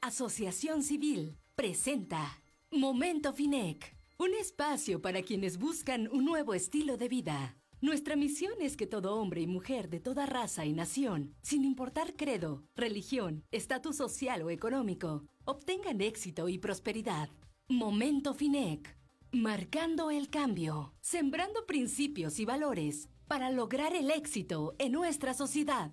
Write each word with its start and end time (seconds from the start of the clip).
Asociación 0.00 0.84
Civil 0.84 1.36
presenta 1.56 2.40
Momento 2.70 3.32
Finec, 3.32 3.96
un 4.16 4.32
espacio 4.34 5.02
para 5.02 5.22
quienes 5.22 5.58
buscan 5.58 6.08
un 6.12 6.24
nuevo 6.24 6.54
estilo 6.54 6.96
de 6.96 7.08
vida. 7.08 7.56
Nuestra 7.80 8.14
misión 8.14 8.52
es 8.60 8.76
que 8.76 8.86
todo 8.86 9.16
hombre 9.16 9.40
y 9.40 9.48
mujer 9.48 9.88
de 9.88 9.98
toda 9.98 10.24
raza 10.24 10.64
y 10.64 10.72
nación, 10.72 11.34
sin 11.42 11.64
importar 11.64 12.14
credo, 12.14 12.62
religión, 12.76 13.42
estatus 13.50 13.96
social 13.96 14.42
o 14.42 14.50
económico, 14.50 15.24
obtengan 15.44 16.00
éxito 16.00 16.48
y 16.48 16.58
prosperidad. 16.58 17.28
Momento 17.68 18.34
Finec, 18.34 18.96
marcando 19.32 20.12
el 20.12 20.30
cambio, 20.30 20.94
sembrando 21.00 21.66
principios 21.66 22.38
y 22.38 22.44
valores 22.44 23.08
para 23.26 23.50
lograr 23.50 23.96
el 23.96 24.12
éxito 24.12 24.76
en 24.78 24.92
nuestra 24.92 25.34
sociedad. 25.34 25.92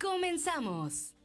¡Comenzamos! 0.00 1.16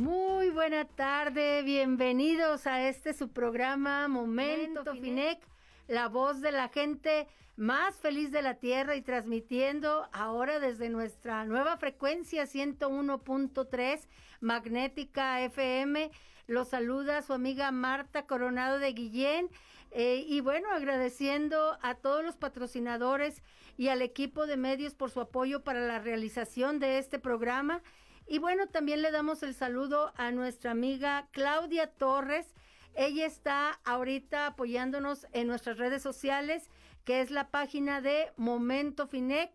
Muy 0.00 0.48
buena 0.48 0.86
tarde, 0.86 1.60
bienvenidos 1.62 2.66
a 2.66 2.88
este 2.88 3.12
su 3.12 3.28
programa 3.28 4.08
Momento, 4.08 4.94
Finec, 4.94 5.46
la 5.88 6.08
voz 6.08 6.40
de 6.40 6.52
la 6.52 6.68
gente 6.68 7.28
más 7.56 7.96
feliz 7.96 8.32
de 8.32 8.40
la 8.40 8.54
tierra 8.54 8.96
y 8.96 9.02
transmitiendo 9.02 10.08
ahora 10.14 10.58
desde 10.58 10.88
nuestra 10.88 11.44
nueva 11.44 11.76
frecuencia 11.76 12.44
101.3 12.44 14.08
Magnética 14.40 15.42
FM. 15.42 16.10
Los 16.46 16.68
saluda 16.68 17.20
su 17.20 17.34
amiga 17.34 17.70
Marta 17.70 18.24
Coronado 18.24 18.78
de 18.78 18.94
Guillén 18.94 19.50
eh, 19.90 20.24
y 20.26 20.40
bueno, 20.40 20.70
agradeciendo 20.70 21.76
a 21.82 21.94
todos 21.94 22.24
los 22.24 22.36
patrocinadores 22.36 23.42
y 23.76 23.88
al 23.88 24.00
equipo 24.00 24.46
de 24.46 24.56
medios 24.56 24.94
por 24.94 25.10
su 25.10 25.20
apoyo 25.20 25.62
para 25.62 25.86
la 25.86 25.98
realización 25.98 26.78
de 26.78 26.96
este 26.96 27.18
programa 27.18 27.82
y 28.26 28.38
bueno, 28.38 28.68
también 28.68 29.02
le 29.02 29.10
damos 29.10 29.42
el 29.42 29.54
saludo 29.54 30.12
a 30.16 30.30
nuestra 30.30 30.70
amiga 30.70 31.28
Claudia 31.32 31.88
Torres. 31.88 32.54
Ella 32.94 33.26
está 33.26 33.80
ahorita 33.84 34.46
apoyándonos 34.46 35.26
en 35.32 35.46
nuestras 35.46 35.78
redes 35.78 36.02
sociales, 36.02 36.70
que 37.04 37.20
es 37.20 37.30
la 37.30 37.50
página 37.50 38.00
de 38.00 38.30
Momento 38.36 39.06
Finec, 39.06 39.50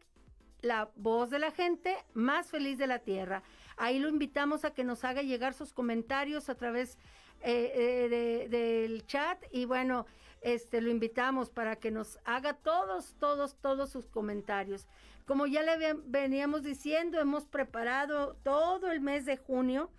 la 0.61 0.89
voz 0.95 1.29
de 1.29 1.39
la 1.39 1.51
gente 1.51 1.95
más 2.13 2.47
feliz 2.47 2.77
de 2.77 2.87
la 2.87 2.99
tierra. 2.99 3.43
Ahí 3.77 3.99
lo 3.99 4.09
invitamos 4.09 4.65
a 4.65 4.73
que 4.73 4.83
nos 4.83 5.03
haga 5.03 5.21
llegar 5.21 5.53
sus 5.53 5.73
comentarios 5.73 6.49
a 6.49 6.55
través 6.55 6.97
eh, 7.41 8.09
eh, 8.11 8.47
del 8.49 9.05
chat 9.05 9.43
y 9.51 9.65
bueno, 9.65 10.05
este 10.41 10.81
lo 10.81 10.89
invitamos 10.89 11.49
para 11.49 11.75
que 11.75 11.91
nos 11.91 12.19
haga 12.25 12.53
todos, 12.53 13.15
todos, 13.19 13.55
todos 13.55 13.89
sus 13.89 14.07
comentarios. 14.07 14.87
Como 15.25 15.47
ya 15.47 15.63
le 15.63 15.93
veníamos 16.05 16.61
diciendo, 16.61 17.19
hemos 17.19 17.45
preparado 17.45 18.35
todo 18.43 18.91
el 18.91 19.01
mes 19.01 19.25
de 19.25 19.37
junio 19.37 19.89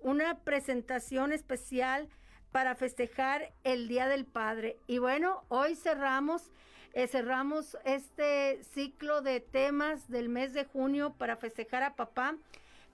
una 0.00 0.38
presentación 0.40 1.32
especial 1.32 2.08
para 2.52 2.74
festejar 2.74 3.54
el 3.64 3.88
Día 3.88 4.06
del 4.06 4.26
Padre. 4.26 4.76
Y 4.86 4.98
bueno, 4.98 5.44
hoy 5.48 5.76
cerramos, 5.76 6.52
eh, 6.92 7.06
cerramos 7.06 7.78
este 7.84 8.62
ciclo 8.64 9.22
de 9.22 9.40
temas 9.40 10.08
del 10.08 10.28
mes 10.28 10.52
de 10.52 10.66
junio 10.66 11.14
para 11.16 11.36
festejar 11.36 11.82
a 11.82 11.96
papá 11.96 12.36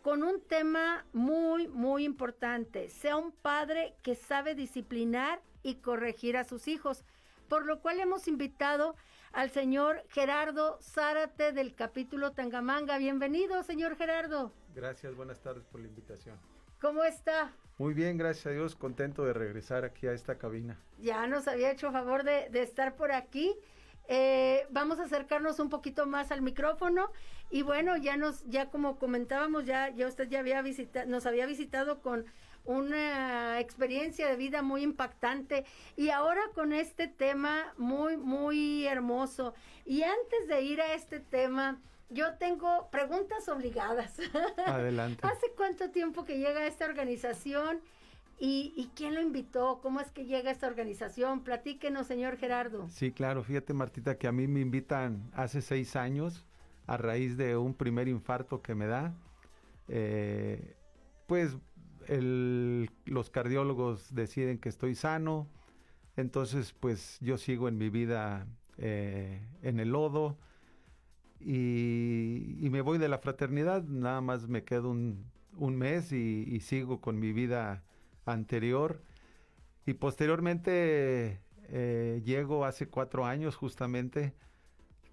con 0.02 0.22
un 0.22 0.40
tema 0.40 1.04
muy, 1.12 1.66
muy 1.66 2.04
importante. 2.04 2.90
Sea 2.90 3.16
un 3.16 3.32
padre 3.32 3.94
que 4.02 4.14
sabe 4.14 4.54
disciplinar 4.54 5.40
y 5.64 5.76
corregir 5.76 6.36
a 6.36 6.44
sus 6.44 6.68
hijos. 6.68 7.04
Por 7.48 7.66
lo 7.66 7.80
cual 7.80 7.98
hemos 7.98 8.28
invitado 8.28 8.94
al 9.32 9.50
señor 9.50 10.04
Gerardo 10.08 10.78
Zárate 10.80 11.52
del 11.52 11.74
capítulo 11.74 12.32
Tangamanga. 12.32 12.98
Bienvenido, 12.98 13.62
señor 13.62 13.96
Gerardo. 13.96 14.52
Gracias, 14.74 15.14
buenas 15.14 15.40
tardes 15.40 15.64
por 15.64 15.80
la 15.80 15.88
invitación. 15.88 16.38
¿Cómo 16.80 17.04
está? 17.04 17.52
Muy 17.78 17.94
bien, 17.94 18.18
gracias 18.18 18.46
a 18.46 18.50
Dios, 18.50 18.76
contento 18.76 19.24
de 19.24 19.32
regresar 19.32 19.84
aquí 19.84 20.06
a 20.06 20.12
esta 20.12 20.36
cabina. 20.38 20.78
Ya 20.98 21.26
nos 21.26 21.48
había 21.48 21.70
hecho 21.70 21.92
favor 21.92 22.24
de, 22.24 22.48
de 22.50 22.62
estar 22.62 22.96
por 22.96 23.12
aquí 23.12 23.56
eh, 24.08 24.66
vamos 24.70 24.98
a 24.98 25.04
acercarnos 25.04 25.58
un 25.60 25.68
poquito 25.68 26.06
más 26.06 26.32
al 26.32 26.42
micrófono 26.42 27.10
y 27.50 27.62
bueno, 27.62 27.96
ya 27.96 28.16
nos, 28.16 28.44
ya 28.44 28.68
como 28.68 28.98
comentábamos, 28.98 29.64
ya, 29.64 29.90
ya 29.90 30.08
usted 30.08 30.28
ya 30.28 30.40
había 30.40 30.60
visitado, 30.62 31.08
nos 31.08 31.24
había 31.26 31.46
visitado 31.46 32.00
con 32.00 32.26
una 32.64 33.60
experiencia 33.60 34.28
de 34.28 34.36
vida 34.36 34.62
muy 34.62 34.82
impactante 34.82 35.64
y 35.96 36.10
ahora 36.10 36.42
con 36.54 36.72
este 36.72 37.08
tema 37.08 37.74
muy, 37.76 38.16
muy 38.16 38.86
hermoso. 38.86 39.54
Y 39.84 40.02
antes 40.02 40.48
de 40.48 40.62
ir 40.62 40.80
a 40.80 40.94
este 40.94 41.20
tema, 41.20 41.80
yo 42.10 42.34
tengo 42.34 42.88
preguntas 42.90 43.48
obligadas. 43.48 44.18
Adelante. 44.66 45.26
¿Hace 45.26 45.46
cuánto 45.56 45.90
tiempo 45.90 46.24
que 46.24 46.38
llega 46.38 46.66
esta 46.66 46.84
organización? 46.84 47.80
¿Y, 48.44 48.90
quién 48.96 49.14
lo 49.14 49.20
invitó? 49.20 49.78
¿Cómo 49.80 50.00
es 50.00 50.10
que 50.10 50.24
llega 50.24 50.50
esta 50.50 50.66
organización? 50.66 51.44
Platíquenos, 51.44 52.08
señor 52.08 52.38
Gerardo. 52.38 52.88
Sí, 52.88 53.12
claro. 53.12 53.44
Fíjate, 53.44 53.72
Martita, 53.72 54.18
que 54.18 54.26
a 54.26 54.32
mí 54.32 54.48
me 54.48 54.58
invitan 54.58 55.30
hace 55.32 55.62
seis 55.62 55.94
años 55.94 56.44
a 56.88 56.96
raíz 56.96 57.36
de 57.36 57.56
un 57.56 57.72
primer 57.72 58.08
infarto 58.08 58.60
que 58.60 58.74
me 58.74 58.86
da. 58.86 59.14
Eh, 59.86 60.74
pues 61.28 61.56
los 62.08 63.30
cardiólogos 63.30 64.14
deciden 64.14 64.58
que 64.58 64.68
estoy 64.68 64.94
sano. 64.94 65.48
Entonces, 66.16 66.72
pues 66.72 67.18
yo 67.20 67.38
sigo 67.38 67.68
en 67.68 67.78
mi 67.78 67.88
vida 67.88 68.46
eh, 68.78 69.40
en 69.62 69.80
el 69.80 69.90
lodo. 69.90 70.38
Y, 71.40 72.68
me 72.70 72.80
voy 72.80 72.98
de 72.98 73.08
la 73.08 73.18
fraternidad, 73.18 73.82
nada 73.84 74.20
más 74.20 74.48
me 74.48 74.64
quedo 74.64 74.90
un, 74.90 75.26
mes 75.76 76.12
y, 76.12 76.60
sigo 76.60 77.00
con 77.00 77.18
mi 77.18 77.32
vida 77.32 77.82
anterior. 78.24 79.02
Y 79.86 79.94
posteriormente 79.94 81.40
eh, 81.68 82.22
llego 82.24 82.64
hace 82.64 82.88
cuatro 82.88 83.26
años 83.26 83.56
justamente, 83.56 84.34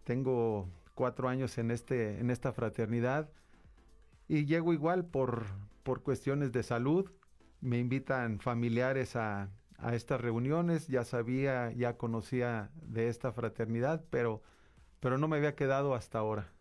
tengo 0.04 0.70
cuatro 0.94 1.30
años 1.30 1.58
en, 1.58 1.72
este, 1.72 2.20
en 2.20 2.30
esta 2.30 2.54
fraternidad 2.54 3.30
y 4.28 4.46
llego 4.46 4.74
igual 4.74 5.06
por, 5.06 5.48
por 5.90 6.04
cuestiones 6.04 6.52
de 6.52 6.62
salud. 6.62 7.10
Me 7.62 7.80
invitan 7.80 8.40
familiares 8.40 9.16
a, 9.16 9.50
a 9.80 9.96
estas 9.96 10.22
reuniones, 10.22 10.88
ya 10.88 11.04
sabía, 11.04 11.72
ya 11.72 11.98
conocía 11.98 12.70
de 12.76 13.08
esta 13.08 13.32
fraternidad, 13.32 14.06
pero, 14.12 14.44
pero 15.00 15.18
no 15.18 15.28
me 15.28 15.38
había 15.38 15.56
quedado 15.56 15.96
hasta 15.96 16.20
ahora. 16.20 16.54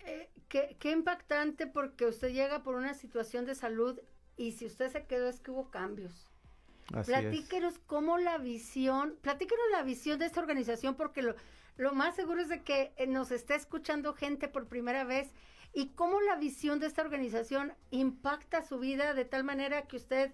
Eh, 0.00 0.28
qué, 0.50 0.76
qué, 0.78 0.90
impactante 0.90 1.66
porque 1.66 2.04
usted 2.04 2.28
llega 2.28 2.62
por 2.62 2.74
una 2.74 2.92
situación 2.92 3.46
de 3.46 3.54
salud 3.54 3.98
y 4.36 4.52
si 4.52 4.66
usted 4.66 4.92
se 4.92 5.06
quedó 5.06 5.30
es 5.30 5.40
que 5.40 5.52
hubo 5.52 5.70
cambios. 5.70 6.30
Así 6.92 7.10
platíquenos 7.10 7.78
cómo 7.86 8.18
la 8.18 8.36
visión, 8.36 9.16
platíquenos 9.22 9.64
la 9.72 9.82
visión 9.82 10.18
de 10.18 10.26
esta 10.26 10.40
organización, 10.40 10.94
porque 10.94 11.22
lo, 11.22 11.36
lo 11.78 11.94
más 11.94 12.16
seguro 12.16 12.42
es 12.42 12.50
de 12.50 12.62
que 12.62 12.92
eh, 12.98 13.06
nos 13.06 13.30
está 13.30 13.54
escuchando 13.54 14.12
gente 14.12 14.46
por 14.46 14.66
primera 14.66 15.04
vez 15.04 15.32
y 15.74 15.88
cómo 15.88 16.20
la 16.20 16.36
visión 16.36 16.78
de 16.78 16.86
esta 16.86 17.02
organización 17.02 17.72
impacta 17.90 18.62
su 18.62 18.78
vida 18.78 19.14
de 19.14 19.24
tal 19.24 19.44
manera 19.44 19.82
que 19.82 19.96
usted 19.96 20.32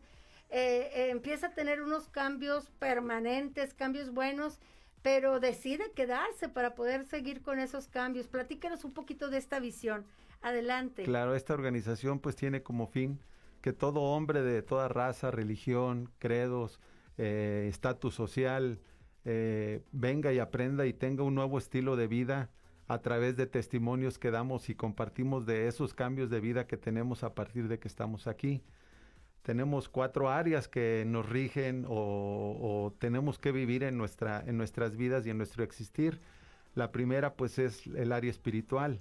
eh, 0.50 0.90
eh, 0.94 1.10
empieza 1.10 1.48
a 1.48 1.54
tener 1.54 1.80
unos 1.80 2.08
cambios 2.08 2.70
permanentes, 2.78 3.72
cambios 3.72 4.12
buenos, 4.12 4.60
pero 5.02 5.40
decide 5.40 5.92
quedarse 5.92 6.48
para 6.48 6.74
poder 6.74 7.06
seguir 7.06 7.40
con 7.40 7.58
esos 7.58 7.88
cambios. 7.88 8.28
Platíquenos 8.28 8.84
un 8.84 8.92
poquito 8.92 9.30
de 9.30 9.38
esta 9.38 9.60
visión. 9.60 10.04
Adelante. 10.42 11.04
Claro, 11.04 11.34
esta 11.34 11.54
organización 11.54 12.18
pues 12.18 12.34
tiene 12.34 12.62
como 12.62 12.86
fin 12.86 13.20
que 13.60 13.72
todo 13.72 14.00
hombre 14.00 14.42
de 14.42 14.62
toda 14.62 14.88
raza, 14.88 15.30
religión, 15.30 16.10
credos, 16.18 16.80
eh, 17.18 17.66
estatus 17.68 18.14
social, 18.14 18.80
eh, 19.24 19.82
venga 19.92 20.32
y 20.32 20.38
aprenda 20.38 20.86
y 20.86 20.94
tenga 20.94 21.22
un 21.24 21.34
nuevo 21.34 21.58
estilo 21.58 21.96
de 21.96 22.06
vida 22.06 22.50
a 22.90 22.98
través 22.98 23.36
de 23.36 23.46
testimonios 23.46 24.18
que 24.18 24.32
damos 24.32 24.68
y 24.68 24.74
compartimos 24.74 25.46
de 25.46 25.68
esos 25.68 25.94
cambios 25.94 26.28
de 26.28 26.40
vida 26.40 26.66
que 26.66 26.76
tenemos 26.76 27.22
a 27.22 27.36
partir 27.36 27.68
de 27.68 27.78
que 27.78 27.86
estamos 27.86 28.26
aquí. 28.26 28.64
Tenemos 29.42 29.88
cuatro 29.88 30.28
áreas 30.28 30.66
que 30.66 31.04
nos 31.06 31.28
rigen 31.28 31.84
o, 31.88 32.92
tenemos 32.98 33.38
que 33.38 33.52
vivir 33.52 33.84
en, 33.84 33.96
nuestra, 33.96 34.42
en 34.44 34.56
nuestras 34.58 34.96
vidas 34.96 35.24
y 35.24 35.30
en 35.30 35.38
nuestro 35.38 35.62
existir. 35.62 36.20
La 36.74 36.90
primera 36.90 37.34
pues 37.34 37.60
es 37.60 37.86
el 37.86 38.10
área 38.10 38.28
espiritual, 38.28 39.00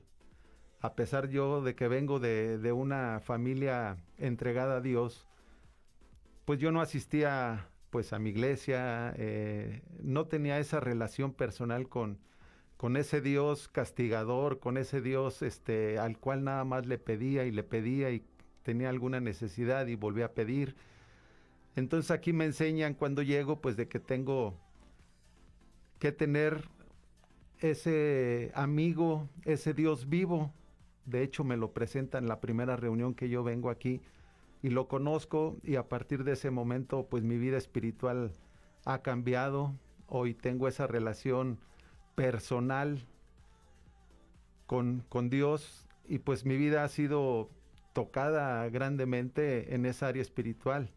a 0.82 0.94
pesar 0.94 1.28
yo 1.30 1.64
de 1.64 1.74
que 1.74 1.88
vengo 1.88 2.20
de, 2.20 2.72
una 2.72 3.20
familia 3.22 3.98
entregada 4.20 4.78
a 4.78 4.82
Dios, 4.82 5.26
pues 6.46 6.60
yo 6.60 6.72
no 6.72 6.82
asistía 6.82 7.68
pues 7.90 8.14
a 8.14 8.20
mi 8.20 8.30
iglesia, 8.30 9.16
eh, 9.18 9.82
no 10.04 10.28
tenía 10.28 10.60
esa 10.60 10.80
relación 10.80 11.34
personal 11.34 11.90
con, 11.90 12.20
con 12.80 12.96
ese 12.96 13.20
Dios 13.20 13.68
castigador, 13.68 14.60
con 14.60 14.78
ese 14.78 15.02
Dios 15.02 15.42
este, 15.42 16.00
al 16.00 16.18
cual 16.18 16.46
nada 16.46 16.64
más 16.64 16.86
le 16.86 16.98
pedía 16.98 17.44
y 17.44 17.52
le 17.52 17.62
pedía 17.62 18.10
y 18.10 18.24
tenía 18.64 18.88
alguna 18.88 19.20
necesidad 19.20 19.88
y 19.88 19.96
volvía 19.96 20.28
a 20.28 20.32
pedir. 20.32 20.78
Entonces 21.76 22.10
aquí 22.10 22.32
me 22.32 22.46
enseñan 22.46 22.94
cuando 22.94 23.22
llego 23.22 23.60
pues 23.60 23.76
de 23.76 23.90
que 23.90 24.00
tengo 24.00 24.56
que 26.00 26.14
tener 26.14 26.70
ese 27.60 28.54
amigo, 28.56 29.28
ese 29.44 29.74
Dios 29.74 30.08
vivo. 30.08 30.54
De 31.04 31.22
hecho, 31.22 31.44
me 31.44 31.58
lo 31.58 31.74
presenta 31.74 32.18
en 32.18 32.30
la 32.30 32.40
primera 32.40 32.78
reunión 32.78 33.14
que 33.14 33.28
yo 33.28 33.44
vengo 33.44 33.72
aquí 33.72 34.00
y 34.64 34.70
lo 34.70 34.88
conozco 34.88 35.58
y 35.64 35.76
a 35.76 35.90
partir 35.90 36.24
de 36.24 36.32
ese 36.32 36.50
momento, 36.50 37.08
pues 37.10 37.24
mi 37.24 37.38
vida 37.38 37.58
espiritual 37.58 38.32
ha 38.86 39.02
cambiado. 39.02 39.74
Hoy 40.08 40.34
tengo 40.34 40.70
esa 40.70 40.88
relación 40.88 41.60
personal 42.20 43.00
con, 44.66 45.06
con 45.08 45.30
Dios 45.30 45.88
y 46.06 46.20
pues 46.20 46.44
mi 46.44 46.58
vida 46.58 46.84
ha 46.84 46.90
sido 46.90 47.50
tocada 47.94 48.68
grandemente 48.68 49.74
en 49.74 49.86
esa 49.86 50.08
área 50.08 50.22
espiritual. 50.22 50.92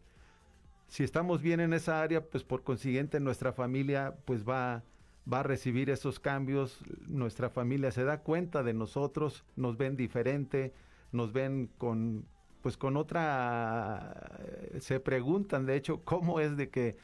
Si 0.89 1.01
estamos 1.01 1.41
bien 1.41 1.61
en 1.61 1.71
esa 1.71 2.01
área, 2.01 2.29
pues 2.29 2.43
por 2.43 2.63
consiguiente 2.63 3.21
nuestra 3.21 3.53
familia 3.53 4.17
pues 4.25 4.43
va 4.43 4.83
va 5.31 5.39
a 5.39 5.43
recibir 5.43 5.89
esos 5.89 6.19
cambios, 6.19 6.81
nuestra 7.07 7.49
familia 7.49 7.91
se 7.91 8.03
da 8.03 8.19
cuenta 8.19 8.61
de 8.61 8.73
nosotros, 8.73 9.45
nos 9.55 9.77
ven 9.77 9.95
diferente, 9.95 10.73
nos 11.13 11.31
ven 11.31 11.69
con 11.77 12.25
pues 12.61 12.75
con 12.75 12.97
otra 12.97 14.41
se 14.81 14.99
preguntan 14.99 15.65
de 15.65 15.77
hecho 15.77 16.01
cómo 16.03 16.41
es 16.41 16.57
de 16.57 16.69
que 16.69 16.97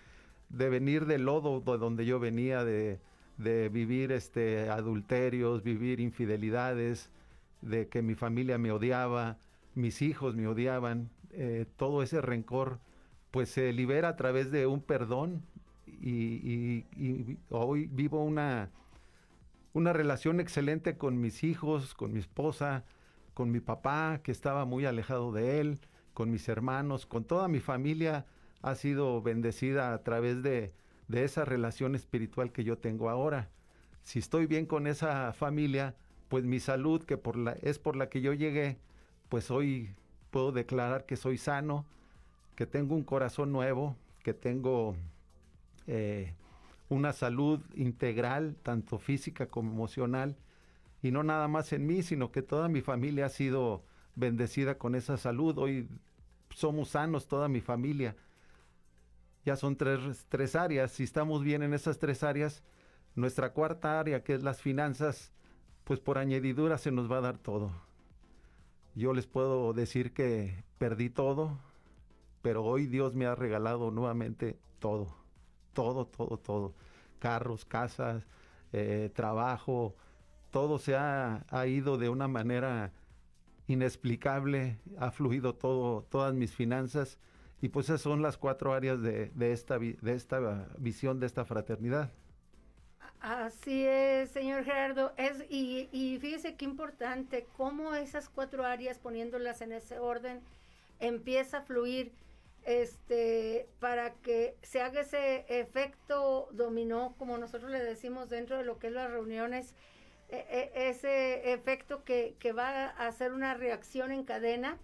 de 0.50 0.68
venir 0.68 1.06
del 1.06 1.24
lodo 1.24 1.62
de 1.62 1.78
donde 1.78 2.06
yo 2.06 2.20
venía 2.20 2.66
de, 2.66 3.00
de 3.40 3.70
vivir 3.70 4.12
este 4.12 4.70
adulterios, 4.70 5.64
vivir 5.64 6.02
infidelidades, 6.02 7.10
de 7.62 7.88
que 7.88 8.02
mi 8.02 8.14
familia 8.14 8.58
me 8.58 8.72
odiaba, 8.72 9.38
mis 9.76 10.02
hijos 10.02 10.36
me 10.36 10.46
odiaban, 10.46 11.10
eh, 11.32 11.66
todo 11.78 12.04
ese 12.04 12.22
rencor 12.22 12.80
pues 13.32 13.50
se 13.50 13.72
libera 13.72 14.10
a 14.10 14.16
través 14.18 14.52
de 14.52 14.68
un 14.68 14.82
perdón 14.82 15.44
y, 15.88 16.86
hoy 17.50 17.88
vivo 17.88 18.24
una, 18.24 18.72
una 19.74 19.94
relación 19.94 20.40
excelente 20.40 20.98
con 20.98 21.22
mis 21.22 21.44
hijos, 21.44 21.94
con 21.94 22.12
mi 22.12 22.20
esposa, 22.20 22.84
con 23.34 23.52
mi 23.52 23.62
papá, 23.62 24.20
que 24.22 24.32
estaba 24.32 24.66
muy 24.66 24.86
alejado 24.86 25.32
de 25.32 25.62
él, 25.62 25.80
con 26.14 26.30
mis 26.30 26.50
hermanos, 26.50 27.06
con 27.06 27.24
toda 27.24 27.48
mi 27.48 27.60
familia 27.60 28.26
ha 28.62 28.76
sido 28.76 29.22
bendecida 29.22 29.94
a 29.94 30.04
través 30.04 30.44
de, 30.44 30.74
de 31.10 31.26
esa 31.26 31.44
relación 31.44 31.96
espiritual 31.96 32.54
que 32.54 32.64
yo 32.64 32.78
tengo 32.78 33.10
ahora. 33.10 33.50
Si 34.04 34.20
estoy 34.20 34.46
bien 34.46 34.66
con 34.66 34.88
esa 34.88 35.34
familia, 35.34 35.96
pues 36.30 36.46
mi 36.46 36.60
salud, 36.60 37.04
que 37.04 37.18
por 37.18 37.36
la, 37.36 37.54
es 37.62 37.80
por 37.80 37.98
la 37.98 38.10
que 38.10 38.22
yo 38.22 38.32
llegué, 38.32 38.78
pues 39.28 39.52
hoy 39.52 39.90
puedo 40.32 40.52
declarar 40.52 41.06
que 41.06 41.18
soy 41.18 41.38
sano, 41.38 41.86
que 42.56 42.66
tengo 42.66 42.96
un 42.96 43.04
corazón 43.04 43.52
nuevo, 43.52 43.98
que 44.24 44.34
tengo 44.34 44.96
eh, 45.88 46.34
una 46.90 47.12
salud 47.12 47.60
integral, 47.74 48.56
tanto 48.62 49.00
física 49.00 49.48
como 49.48 49.72
emocional, 49.72 50.38
y 51.02 51.12
no 51.12 51.24
nada 51.24 51.48
más 51.48 51.74
en 51.74 51.88
mí, 51.88 52.04
sino 52.04 52.32
que 52.32 52.44
toda 52.44 52.70
mi 52.70 52.82
familia 52.82 53.26
ha 53.26 53.30
sido 53.30 53.84
bendecida 54.16 54.78
con 54.78 54.94
esa 54.94 55.18
salud. 55.18 55.58
Hoy 55.58 55.88
somos 56.54 56.90
sanos, 56.90 57.28
toda 57.28 57.48
mi 57.48 57.62
familia. 57.62 58.16
Ya 59.46 59.56
son 59.56 59.76
tres, 59.76 60.26
tres 60.30 60.56
áreas. 60.56 60.92
Si 60.92 61.04
estamos 61.04 61.44
bien 61.44 61.64
en 61.64 61.74
esas 61.74 62.00
tres 62.00 62.24
áreas, 62.24 62.64
nuestra 63.16 63.54
cuarta 63.54 64.00
área, 64.00 64.24
que 64.24 64.34
es 64.34 64.44
las 64.44 64.62
finanzas, 64.62 65.32
pues 65.84 66.00
por 66.00 66.18
añadidura 66.18 66.78
se 66.78 66.92
nos 66.92 67.12
va 67.12 67.18
a 67.18 67.22
dar 67.22 67.38
todo. 67.38 67.72
Yo 68.96 69.14
les 69.14 69.28
puedo 69.28 69.74
decir 69.74 70.14
que 70.14 70.64
perdí 70.78 71.10
todo, 71.10 71.58
pero 72.42 72.64
hoy 72.64 72.86
Dios 72.86 73.16
me 73.16 73.26
ha 73.26 73.36
regalado 73.36 73.92
nuevamente 73.92 74.60
todo 74.80 75.20
todo, 75.74 76.06
todo, 76.06 76.38
todo. 76.38 76.74
Carros, 77.20 77.64
casas, 77.64 78.28
eh, 78.74 79.10
trabajo, 79.14 79.96
todo 80.52 80.78
se 80.78 80.96
ha, 80.96 81.46
ido 81.68 81.98
de 81.98 82.10
una 82.10 82.28
manera 82.28 82.92
inexplicable, 83.68 84.78
ha 84.98 85.12
fluido 85.12 85.56
todo, 85.56 86.04
todas 86.04 86.34
mis 86.34 86.54
finanzas 86.54 87.18
y 87.62 87.70
pues 87.70 87.88
esas 87.88 88.02
son 88.02 88.22
las 88.22 88.38
cuatro 88.38 88.74
áreas 88.74 89.02
de, 89.02 89.32
esta, 89.52 89.78
de 89.80 90.14
esta 90.14 90.68
visión, 90.78 91.20
de 91.20 91.26
esta 91.26 91.46
fraternidad. 91.46 92.12
Así 93.20 93.86
es, 93.86 94.30
señor 94.30 94.64
Gerardo. 94.64 95.12
Es, 95.18 95.44
y, 95.50 95.90
y 95.92 96.18
fíjese 96.20 96.56
qué 96.56 96.64
importante, 96.64 97.48
cómo 97.58 97.94
esas 97.96 98.30
cuatro 98.30 98.66
áreas, 98.66 98.98
poniéndolas 98.98 99.62
en 99.62 99.74
ese 99.74 100.00
orden, 100.00 100.42
empieza 101.00 101.58
a 101.58 101.62
fluir 101.64 102.14
este, 102.64 103.68
para 103.80 104.14
que 104.14 104.56
se 104.62 104.82
haga 104.82 105.02
ese 105.02 105.46
efecto 105.50 106.50
dominó, 106.52 107.14
como 107.18 107.38
nosotros 107.38 107.72
le 107.72 107.84
decimos 107.84 108.30
dentro 108.30 108.58
de 108.58 108.64
lo 108.64 108.80
que 108.80 108.88
es 108.88 108.94
las 108.94 109.10
reuniones, 109.10 109.74
e, 110.30 110.72
e, 110.76 110.90
ese 110.90 111.52
efecto 111.52 112.04
que, 112.04 112.36
que 112.40 112.54
va 112.54 112.86
a 112.86 113.08
hacer 113.08 113.34
una 113.34 113.54
reacción 113.54 114.12
en 114.12 114.24
cadena 114.24 114.78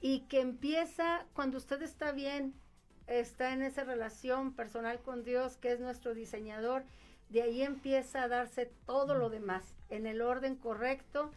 y 0.00 0.20
que 0.28 0.40
empieza 0.40 1.26
cuando 1.32 1.58
usted 1.58 1.82
está 1.82 2.12
bien, 2.12 2.54
está 3.06 3.52
en 3.52 3.62
esa 3.62 3.84
relación 3.84 4.52
personal 4.54 5.00
con 5.00 5.24
Dios, 5.24 5.56
que 5.56 5.72
es 5.72 5.80
nuestro 5.80 6.14
diseñador, 6.14 6.84
de 7.30 7.42
ahí 7.42 7.62
empieza 7.62 8.22
a 8.22 8.28
darse 8.28 8.70
todo 8.86 9.14
lo 9.14 9.30
demás 9.30 9.74
en 9.90 10.06
el 10.06 10.22
orden 10.22 10.56
correcto. 10.56 11.30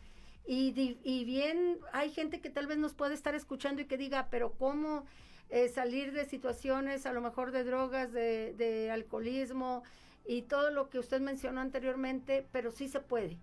Y, 0.45 0.97
y 1.03 1.25
bien, 1.25 1.79
hay 1.93 2.09
gente 2.11 2.41
que 2.41 2.49
tal 2.49 2.67
vez 2.67 2.77
nos 2.77 2.93
puede 2.93 3.13
estar 3.13 3.35
escuchando 3.35 3.81
y 3.81 3.85
que 3.85 3.97
diga, 3.97 4.27
pero 4.31 4.53
¿cómo? 4.53 5.05
Eh, 5.51 5.67
salir 5.67 6.13
de 6.13 6.23
situaciones 6.23 7.05
a 7.05 7.11
lo 7.11 7.19
mejor 7.19 7.51
de 7.51 7.65
drogas, 7.65 8.13
de, 8.13 8.89
alcoholismo 8.89 9.83
y 10.25 10.43
todo 10.43 10.71
lo 10.71 10.89
que 10.89 10.97
usted 10.97 11.19
mencionó 11.19 11.59
anteriormente, 11.59 12.47
pero 12.53 12.71
sí 12.71 12.87
se 12.87 13.01
puede. 13.01 13.37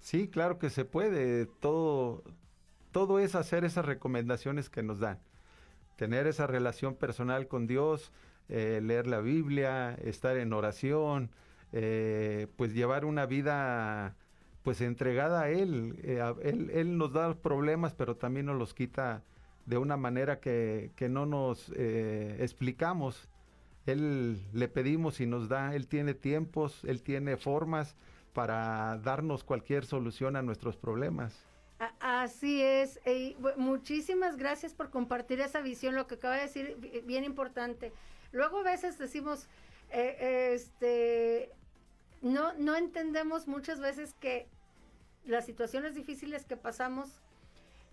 Sí, 0.00 0.26
claro 0.26 0.58
que 0.58 0.70
se 0.70 0.84
puede. 0.84 1.46
Todo, 1.46 2.24
todo 2.92 3.18
es 3.18 3.34
hacer 3.34 3.64
esas 3.64 3.84
recomendaciones 3.84 4.70
que 4.70 4.82
nos 4.82 5.00
dan. 5.00 5.18
Tener 5.96 6.26
esa 6.26 6.46
relación 6.46 6.94
personal 6.94 7.48
con 7.48 7.66
Dios, 7.66 8.12
eh, 8.48 8.80
leer 8.82 9.06
la 9.06 9.20
Biblia, 9.20 9.94
estar 10.02 10.36
en 10.36 10.52
oración, 10.52 11.30
eh, 11.72 12.46
pues 12.56 12.74
llevar 12.74 13.04
una 13.04 13.26
vida 13.26 14.14
pues 14.62 14.80
entregada 14.80 15.42
a 15.42 15.50
Él. 15.50 15.98
él. 16.42 16.70
Él 16.70 16.98
nos 16.98 17.12
da 17.12 17.34
problemas, 17.34 17.94
pero 17.94 18.16
también 18.16 18.46
nos 18.46 18.58
los 18.58 18.74
quita 18.74 19.22
de 19.66 19.78
una 19.78 19.96
manera 19.96 20.40
que, 20.40 20.90
no 21.10 21.26
nos 21.26 21.72
eh, 21.76 22.36
explicamos. 22.40 23.28
Él 23.86 24.40
le 24.52 24.68
pedimos 24.68 25.20
y 25.20 25.26
nos 25.26 25.48
da, 25.48 25.74
Él 25.74 25.88
tiene 25.88 26.14
tiempos, 26.14 26.82
Él 26.84 27.02
tiene 27.02 27.36
formas 27.36 27.96
para 28.32 28.98
darnos 28.98 29.44
cualquier 29.44 29.84
solución 29.84 30.36
a 30.36 30.42
nuestros 30.42 30.76
problemas. 30.76 31.44
Así 32.00 32.62
es. 32.62 33.00
muchísimas 33.56 34.36
gracias 34.36 34.74
por 34.74 34.90
compartir 34.90 35.40
esa 35.40 35.60
visión, 35.60 35.94
lo 35.94 36.06
que 36.06 36.14
acaba 36.14 36.36
de 36.36 36.42
decir, 36.42 37.02
bien 37.04 37.24
importante. 37.24 37.92
Luego 38.30 38.58
a 38.58 38.62
veces 38.62 38.98
decimos, 38.98 39.48
eh, 39.90 40.52
este, 40.54 41.50
no, 42.20 42.52
no 42.54 42.76
entendemos 42.76 43.48
muchas 43.48 43.80
veces 43.80 44.14
que 44.14 44.46
las 45.24 45.44
situaciones 45.44 45.94
difíciles 45.94 46.44
que 46.44 46.56
pasamos 46.56 47.20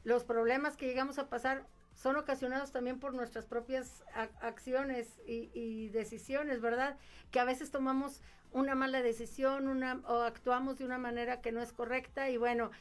los 0.03 0.23
problemas 0.23 0.77
que 0.77 0.87
llegamos 0.87 1.19
a 1.19 1.29
pasar 1.29 1.65
son 1.93 2.15
ocasionados 2.15 2.71
también 2.71 2.99
por 2.99 3.13
nuestras 3.13 3.45
propias 3.45 4.03
acciones 4.41 5.19
y, 5.27 5.89
decisiones, 5.89 6.61
¿verdad? 6.61 6.97
Que 7.31 7.39
a 7.39 7.43
veces 7.43 7.71
tomamos 7.71 8.21
una 8.51 8.73
mala 8.73 9.01
decisión 9.01 9.67
una, 9.67 9.99
o 10.07 10.21
actuamos 10.21 10.77
de 10.77 10.85
una 10.85 10.97
manera 10.97 11.41
que 11.41 11.51
no 11.51 11.61
es 11.61 11.73
correcta 11.73 12.29
y 12.29 12.37
bueno, 12.37 12.71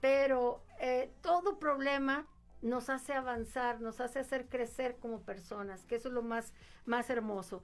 pero 0.00 0.62
eh, 0.80 1.10
todo 1.22 1.58
problema 1.58 2.26
nos 2.62 2.88
hace 2.88 3.14
avanzar, 3.14 3.80
nos 3.80 4.00
hace 4.00 4.18
hacer 4.18 4.48
crecer 4.48 4.96
como 4.96 5.20
personas, 5.20 5.84
que 5.84 5.96
eso 5.96 6.08
es 6.08 6.14
lo 6.14 6.22
más, 6.22 6.52
más 6.86 7.08
hermoso. 7.10 7.62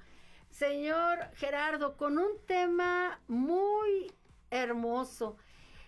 Señor 0.50 1.18
Gerardo, 1.34 1.96
con 1.96 2.18
un 2.18 2.38
tema 2.46 3.20
muy 3.26 4.12
hermoso, 4.50 5.36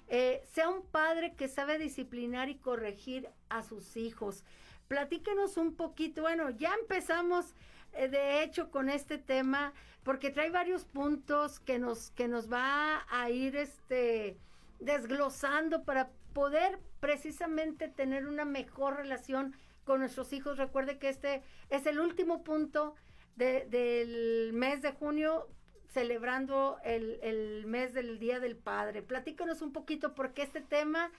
eh, 0.08 0.42
sea 0.52 0.68
un 0.68 0.82
padre 0.82 1.34
que 1.34 1.48
sabe 1.48 1.78
disciplinar 1.78 2.48
y 2.48 2.56
corregir 2.56 3.28
a 3.48 3.62
sus 3.62 3.96
hijos. 3.96 4.44
Platíquenos 4.88 5.56
un 5.56 5.74
poquito, 5.74 6.22
bueno, 6.22 6.50
ya 6.50 6.74
empezamos 6.80 7.54
eh, 7.92 8.08
de 8.08 8.42
hecho 8.42 8.70
con 8.70 8.88
este 8.88 9.18
tema 9.18 9.72
porque 10.04 10.30
trae 10.30 10.50
varios 10.50 10.84
puntos 10.84 11.58
que 11.60 11.78
nos 11.78 12.10
que 12.12 12.28
nos 12.28 12.52
va 12.52 13.04
a 13.10 13.30
ir 13.30 13.56
este 13.56 14.36
desglosando 14.78 15.84
para 15.84 16.10
poder 16.36 16.78
precisamente 17.00 17.88
tener 17.88 18.26
una 18.26 18.44
mejor 18.44 18.96
relación 18.96 19.56
con 19.84 20.00
nuestros 20.00 20.34
hijos. 20.34 20.58
Recuerde 20.58 20.98
que 20.98 21.08
este 21.08 21.42
es 21.70 21.86
el 21.86 21.98
último 21.98 22.44
punto 22.44 22.94
del 23.36 24.52
mes 24.52 24.82
de 24.82 24.92
junio 24.92 25.48
celebrando 25.88 26.76
el, 26.84 27.64
mes 27.66 27.94
del 27.94 28.18
Día 28.18 28.38
del 28.38 28.54
Padre. 28.54 29.00
Platícanos 29.00 29.62
un 29.62 29.72
poquito 29.72 30.14
por 30.14 30.34
qué 30.34 30.42
este 30.42 30.60
tema 30.60 31.10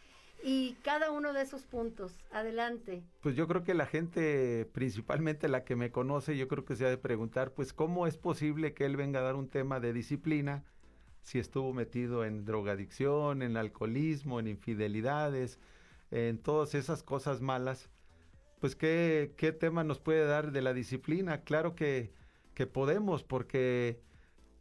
y 0.44 0.76
cada 0.84 1.10
uno 1.10 1.34
de 1.34 1.42
esos 1.42 1.66
puntos. 1.66 2.16
Adelante. 2.30 3.02
Pues 3.22 3.36
yo 3.36 3.48
creo 3.48 3.64
que 3.64 3.74
la 3.74 3.88
gente, 3.88 4.70
principalmente 4.72 5.48
la 5.48 5.64
que 5.64 5.76
me 5.76 5.90
conoce, 5.90 6.38
yo 6.38 6.48
creo 6.48 6.64
que 6.64 6.76
se 6.76 6.86
ha 6.86 6.90
de 6.90 7.00
preguntar, 7.00 7.56
pues 7.56 7.74
cómo 7.74 8.06
es 8.06 8.20
posible 8.20 8.76
que 8.76 8.86
él 8.86 8.96
venga 8.96 9.22
a 9.22 9.24
dar 9.24 9.36
un 9.36 9.50
tema 9.50 9.80
de 9.80 9.94
disciplina 9.94 10.64
si 11.28 11.40
estuvo 11.40 11.74
metido 11.74 12.24
en 12.24 12.46
drogadicción, 12.46 13.42
en 13.42 13.58
alcoholismo, 13.58 14.40
en 14.40 14.48
infidelidades, 14.48 15.60
en 16.10 16.38
todas 16.38 16.74
esas 16.74 17.04
cosas 17.04 17.42
malas, 17.42 17.90
pues 18.62 18.78
qué, 18.78 19.34
qué 19.36 19.52
tema 19.52 19.84
nos 19.84 20.00
puede 20.00 20.26
dar 20.26 20.54
de 20.54 20.62
la 20.62 20.74
disciplina. 20.74 21.42
Claro 21.42 21.76
que, 21.76 22.14
que 22.54 22.66
podemos, 22.66 23.26
porque 23.26 24.00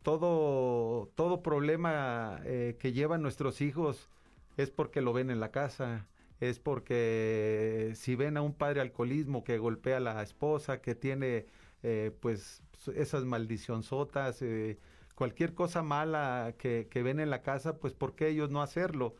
todo, 0.03 1.13
todo 1.15 1.41
problema 1.41 2.41
eh, 2.43 2.75
que 2.81 2.93
llevan 2.93 3.23
nuestros 3.23 3.61
hijos 3.61 4.11
es 4.57 4.73
porque 4.73 5.03
lo 5.03 5.13
ven 5.13 5.31
en 5.31 5.39
la 5.39 5.53
casa, 5.53 6.09
es 6.41 6.59
porque 6.59 7.93
si 7.95 8.17
ven 8.17 8.37
a 8.37 8.43
un 8.43 8.55
padre 8.55 8.81
alcoholismo 8.81 9.45
que 9.45 9.59
golpea 9.59 9.99
a 9.99 10.01
la 10.01 10.21
esposa, 10.21 10.81
que 10.81 10.97
tiene 10.97 11.47
eh, 11.85 12.11
pues 12.19 12.65
esas 12.93 13.25
maldicionzotas, 13.25 14.43
eh, 14.43 14.81
cualquier 15.17 15.55
cosa 15.55 15.83
mala 15.83 16.55
que, 16.59 16.87
que, 16.89 17.03
ven 17.03 17.19
en 17.19 17.31
la 17.31 17.43
casa, 17.43 17.79
pues 17.79 17.95
¿por 17.95 18.15
qué 18.15 18.29
ellos 18.29 18.51
no 18.51 18.63
hacerlo? 18.63 19.17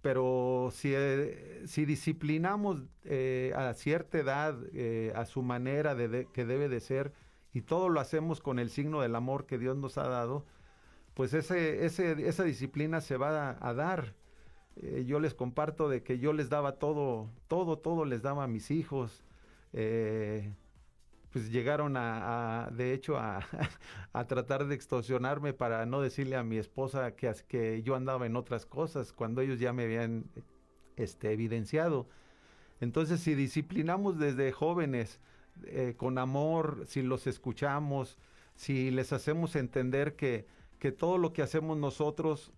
Pero 0.00 0.70
si, 0.72 0.92
eh, 0.94 1.62
si 1.66 1.84
disciplinamos 1.84 2.84
eh, 3.02 3.52
a 3.56 3.74
cierta 3.74 4.18
edad, 4.18 4.56
eh, 4.72 5.12
a 5.16 5.24
su 5.24 5.42
manera 5.42 5.96
de, 5.96 6.28
que 6.32 6.46
debe 6.46 6.68
de 6.68 6.78
ser, 6.78 7.12
y 7.52 7.62
todo 7.62 7.88
lo 7.88 7.98
hacemos 7.98 8.40
con 8.40 8.60
el 8.60 8.70
signo 8.70 9.00
del 9.00 9.16
amor 9.16 9.46
que 9.46 9.58
Dios 9.58 9.76
nos 9.76 9.98
ha 9.98 10.08
dado, 10.08 10.46
pues 11.14 11.34
ese, 11.34 11.84
ese, 11.84 12.28
esa 12.28 12.44
disciplina 12.44 13.00
se 13.00 13.16
va 13.16 13.58
a, 13.60 13.74
dar. 13.74 14.14
Yo 15.06 15.18
les 15.18 15.34
comparto 15.34 15.88
de 15.88 16.04
que 16.04 16.18
yo 16.20 16.32
les 16.32 16.50
daba 16.50 16.78
todo, 16.78 17.28
todo, 17.48 17.78
todo 17.78 18.04
les 18.04 18.22
daba 18.22 18.44
a 18.44 18.48
mis 18.48 18.70
hijos. 18.70 19.24
Pues 21.36 21.50
llegaron 21.50 21.98
a, 21.98 22.70
de 22.72 22.94
hecho, 22.94 23.18
a, 23.18 23.40
a, 24.14 24.26
tratar 24.26 24.66
de 24.66 24.74
extorsionarme 24.74 25.52
para 25.52 25.84
no 25.84 26.00
decirle 26.00 26.34
a 26.34 26.42
mi 26.42 26.56
esposa 26.56 27.14
que, 27.14 27.30
que 27.46 27.82
yo 27.82 27.94
andaba 27.94 28.24
en 28.24 28.36
otras 28.36 28.64
cosas 28.64 29.12
cuando 29.12 29.42
ellos 29.42 29.60
ya 29.60 29.74
me 29.74 29.82
habían 29.82 30.30
este, 30.96 31.32
evidenciado. 31.32 32.08
Entonces, 32.80 33.20
si 33.20 33.34
disciplinamos 33.34 34.18
desde 34.18 34.50
jóvenes 34.50 35.20
eh, 35.64 35.92
con 35.98 36.16
amor, 36.16 36.84
si 36.86 37.02
los 37.02 37.26
escuchamos, 37.26 38.16
si 38.54 38.90
les 38.90 39.12
hacemos 39.12 39.56
entender 39.56 40.16
que, 40.16 40.46
que 40.78 40.90
todo 40.90 41.18
lo 41.18 41.34
que 41.34 41.42
hacemos 41.42 41.76
nosotros, 41.76 42.50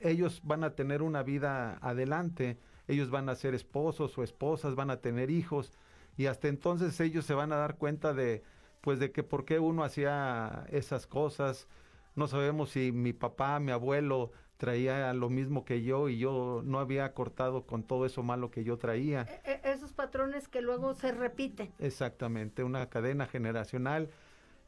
ellos 0.00 0.40
van 0.42 0.64
a 0.64 0.74
tener 0.74 1.02
una 1.02 1.22
vida 1.22 1.78
adelante, 1.82 2.58
ellos 2.88 3.10
van 3.10 3.28
a 3.28 3.36
ser 3.36 3.54
esposos 3.54 4.18
o 4.18 4.24
esposas, 4.24 4.74
van 4.74 4.90
a 4.90 4.96
tener 4.96 5.30
hijos, 5.30 5.72
y 6.18 6.26
hasta 6.26 6.48
entonces 6.48 7.00
ellos 7.00 7.24
se 7.24 7.32
van 7.32 7.52
a 7.52 7.56
dar 7.56 7.76
cuenta 7.76 8.12
de 8.12 8.42
pues 8.80 8.98
de 8.98 9.12
que 9.12 9.22
por 9.22 9.44
qué 9.44 9.58
uno 9.58 9.84
hacía 9.84 10.66
esas 10.70 11.06
cosas. 11.06 11.68
No 12.16 12.26
sabemos 12.26 12.70
si 12.70 12.92
mi 12.92 13.12
papá, 13.12 13.58
mi 13.60 13.70
abuelo 13.70 14.32
traía 14.56 15.12
lo 15.14 15.30
mismo 15.30 15.64
que 15.64 15.82
yo 15.82 16.08
y 16.08 16.18
yo 16.18 16.62
no 16.64 16.80
había 16.80 17.14
cortado 17.14 17.66
con 17.66 17.84
todo 17.84 18.04
eso 18.04 18.24
malo 18.24 18.50
que 18.50 18.64
yo 18.64 18.78
traía. 18.78 19.26
E, 19.44 19.60
e 19.62 19.72
esos 19.72 19.92
patrones 19.92 20.48
que 20.48 20.60
luego 20.60 20.94
se 20.94 21.12
repiten. 21.12 21.72
Exactamente, 21.78 22.64
una 22.64 22.88
cadena 22.88 23.26
generacional 23.26 24.10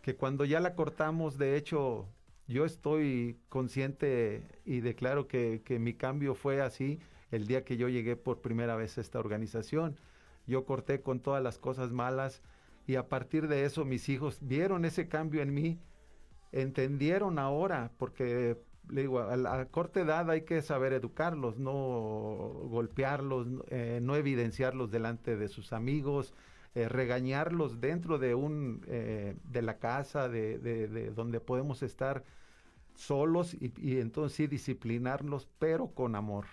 que 0.02 0.14
cuando 0.14 0.44
ya 0.44 0.60
la 0.60 0.76
cortamos, 0.76 1.36
de 1.36 1.56
hecho, 1.56 2.06
yo 2.46 2.64
estoy 2.64 3.38
consciente 3.48 4.46
y 4.64 4.80
declaro 4.80 5.26
que, 5.26 5.62
que 5.64 5.80
mi 5.80 5.94
cambio 5.94 6.36
fue 6.36 6.60
así 6.62 7.00
el 7.32 7.48
día 7.48 7.64
que 7.64 7.76
yo 7.76 7.88
llegué 7.88 8.14
por 8.14 8.40
primera 8.40 8.76
vez 8.76 8.98
a 8.98 9.00
esta 9.00 9.18
organización 9.18 9.98
yo 10.50 10.66
corté 10.66 11.00
con 11.00 11.20
todas 11.20 11.42
las 11.42 11.58
cosas 11.58 11.92
malas 11.92 12.42
y 12.86 12.96
a 12.96 13.08
partir 13.08 13.48
de 13.48 13.64
eso 13.64 13.84
mis 13.84 14.08
hijos 14.08 14.38
vieron 14.42 14.84
ese 14.84 15.08
cambio 15.08 15.42
en 15.42 15.54
mí, 15.54 15.80
entendieron 16.52 17.38
ahora, 17.38 17.92
porque 17.96 18.58
le 18.88 19.02
digo, 19.02 19.20
a 19.20 19.36
la 19.36 19.66
corta 19.66 20.00
edad 20.00 20.28
hay 20.30 20.42
que 20.42 20.60
saber 20.62 20.92
educarlos, 20.92 21.58
no 21.58 21.72
golpearlos, 22.64 23.46
eh, 23.68 24.00
no 24.02 24.16
evidenciarlos 24.16 24.90
delante 24.90 25.36
de 25.36 25.48
sus 25.48 25.72
amigos, 25.72 26.34
eh, 26.74 26.88
regañarlos 26.88 27.80
dentro 27.80 28.18
de 28.18 28.34
un 28.34 28.84
eh, 28.88 29.36
de 29.44 29.62
la 29.62 29.78
casa, 29.78 30.28
de, 30.28 30.58
de, 30.58 30.88
de, 30.88 31.10
donde 31.10 31.40
podemos 31.40 31.82
estar 31.82 32.24
solos 32.94 33.54
y, 33.54 33.72
y 33.78 34.00
entonces 34.00 34.36
sí 34.36 34.46
disciplinarlos, 34.46 35.48
pero 35.58 35.88
con 35.88 36.16
amor. 36.16 36.46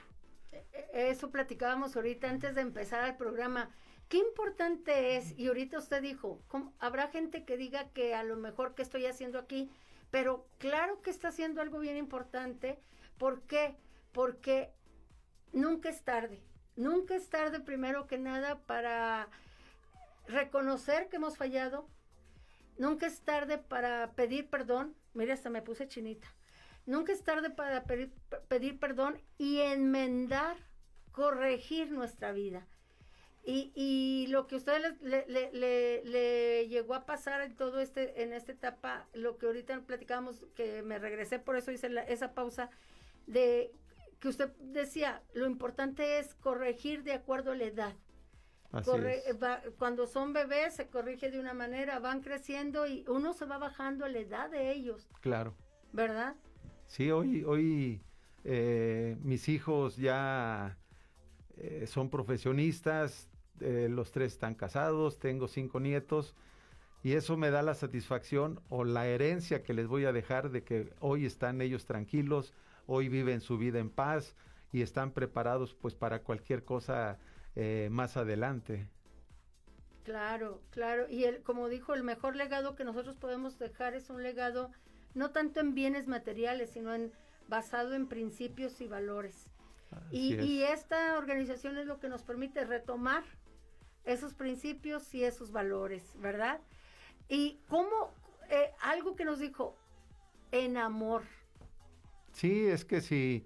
Eso 0.94 1.32
platicábamos 1.32 1.96
ahorita 1.96 2.30
antes 2.30 2.56
de 2.56 2.62
empezar 2.62 3.08
el 3.08 3.16
programa. 3.16 3.72
Qué 4.10 4.18
importante 4.18 5.18
es, 5.18 5.38
y 5.38 5.48
ahorita 5.48 5.80
usted 5.80 6.02
dijo, 6.02 6.42
habrá 6.80 7.10
gente 7.10 7.44
que 7.44 7.58
diga 7.58 7.90
que 7.90 8.16
a 8.16 8.24
lo 8.24 8.38
mejor 8.38 8.74
que 8.74 8.82
estoy 8.82 9.06
haciendo 9.06 9.38
aquí, 9.38 9.70
pero 10.12 10.48
claro 10.60 11.02
que 11.02 11.10
está 11.10 11.28
haciendo 11.28 11.62
algo 11.62 11.80
bien 11.80 11.98
importante. 11.98 12.80
¿Por 13.18 13.42
qué? 13.42 13.76
Porque 14.14 14.72
nunca 15.52 15.90
es 15.90 16.04
tarde. 16.04 16.42
Nunca 16.78 17.16
es 17.16 17.30
tarde, 17.30 17.60
primero 17.60 18.08
que 18.08 18.18
nada, 18.18 18.60
para 18.60 19.28
reconocer 20.28 21.10
que 21.10 21.18
hemos 21.18 21.36
fallado. 21.36 21.90
Nunca 22.78 23.08
es 23.08 23.22
tarde 23.22 23.58
para 23.58 24.14
pedir 24.14 24.50
perdón. 24.50 24.96
Mire, 25.14 25.34
hasta 25.34 25.50
me 25.50 25.62
puse 25.62 25.88
chinita. 25.88 26.28
Nunca 26.86 27.12
es 27.12 27.24
tarde 27.24 27.50
para 27.50 27.84
pedir, 27.84 28.14
pedir 28.48 28.80
perdón 28.80 29.20
y 29.38 29.60
enmendar, 29.60 30.56
corregir 31.12 31.92
nuestra 31.92 32.32
vida. 32.32 32.66
Y, 33.50 33.72
y, 33.75 34.27
lo 34.27 34.46
que 34.46 34.56
a 34.56 34.58
usted 34.58 34.98
le, 35.01 35.25
le, 35.25 35.51
le, 35.54 36.04
le, 36.04 36.68
llegó 36.68 36.96
a 36.96 37.06
pasar 37.06 37.39
en 37.39 37.56
todo 37.56 37.80
este, 37.80 38.22
en 38.22 38.34
esta 38.34 38.51
etapa, 38.51 39.08
lo 39.13 39.38
que 39.38 39.46
ahorita 39.46 39.80
platicábamos, 39.88 40.46
que 40.54 40.84
me 40.84 41.00
regresé, 41.00 41.39
por 41.39 41.56
eso 41.56 41.72
hice 41.72 41.89
esa 42.10 42.34
pausa, 42.34 42.70
de 43.25 43.72
que 44.20 44.27
usted 44.27 44.51
decía, 44.60 45.24
lo 45.34 45.46
importante 45.46 46.20
es 46.20 46.36
corregir 46.36 47.04
de 47.04 47.13
acuerdo 47.13 47.54
a 47.54 47.56
la 47.56 47.63
edad. 47.63 47.96
Corre, 48.84 49.24
va, 49.42 49.62
cuando 49.80 50.08
son 50.08 50.34
bebés 50.34 50.75
se 50.75 50.89
corrige 50.89 51.32
de 51.32 51.39
una 51.39 51.54
manera, 51.54 52.00
van 52.00 52.20
creciendo 52.20 52.86
y 52.86 53.06
uno 53.08 53.32
se 53.32 53.46
va 53.46 53.58
bajando 53.58 54.04
a 54.04 54.10
la 54.10 54.20
edad 54.20 54.50
de 54.50 54.72
ellos. 54.74 55.08
Claro. 55.22 55.56
¿Verdad? 55.94 56.36
Sí, 56.86 57.12
hoy, 57.12 57.46
hoy 57.46 58.01
eh, 58.44 59.16
mis 59.22 59.48
hijos 59.48 59.96
ya 59.96 60.77
eh, 61.56 61.88
son 61.88 62.10
profesionistas, 62.10 63.30
eh, 63.60 63.88
los 63.90 64.12
tres 64.12 64.34
están 64.34 64.56
casados, 64.56 65.20
tengo 65.20 65.48
cinco 65.48 65.80
nietos 65.80 66.36
y 67.04 67.14
eso 67.14 67.38
me 67.38 67.52
da 67.52 67.62
la 67.62 67.76
satisfacción 67.76 68.60
o 68.70 68.84
la 68.84 69.08
herencia 69.08 69.64
que 69.64 69.74
les 69.74 69.88
voy 69.88 70.06
a 70.06 70.12
dejar 70.12 70.50
de 70.50 70.64
que 70.64 70.94
hoy 71.00 71.26
están 71.26 71.62
ellos 71.62 71.86
tranquilos, 71.86 72.54
hoy 72.86 73.08
viven 73.08 73.42
su 73.42 73.58
vida 73.58 73.80
en 73.80 73.90
paz 73.90 74.36
y 74.72 74.82
están 74.82 75.12
preparados 75.12 75.74
pues 75.74 75.96
para 75.96 76.24
cualquier 76.24 76.64
cosa 76.64 77.18
eh, 77.56 77.90
más 77.92 78.18
adelante. 78.18 78.90
Claro, 80.04 80.62
claro. 80.70 81.08
Y 81.10 81.26
el, 81.26 81.44
como 81.44 81.70
dijo, 81.70 81.94
el 81.94 82.04
mejor 82.04 82.36
legado 82.36 82.76
que 82.76 82.84
nosotros 82.84 83.18
podemos 83.18 83.60
dejar 83.60 83.94
es 83.94 84.10
un 84.10 84.24
legado 84.24 84.72
no 85.14 85.32
tanto 85.32 85.60
en 85.60 85.74
bienes 85.74 86.08
materiales, 86.08 86.72
sino 86.72 86.94
en 86.94 87.12
basado 87.48 87.94
en 87.94 88.08
principios 88.08 88.80
y 88.82 88.88
valores. 88.88 89.50
Y, 90.12 90.36
y, 90.36 90.64
esta 90.64 91.18
organización 91.18 91.78
es 91.78 91.86
lo 91.86 92.00
que 92.00 92.10
nos 92.10 92.22
permite 92.22 92.66
retomar 92.66 93.24
esos 94.08 94.34
principios 94.34 95.14
y 95.14 95.24
esos 95.24 95.52
valores, 95.52 96.16
¿verdad? 96.20 96.60
Y 97.30 97.60
cómo, 97.68 98.12
eh, 98.50 98.72
algo 98.82 99.16
que 99.16 99.26
nos 99.26 99.40
dijo, 99.40 99.76
en 100.52 100.78
amor. 100.78 101.24
Sí, 102.32 102.66
es 102.66 102.86
que 102.86 103.02
si... 103.02 103.46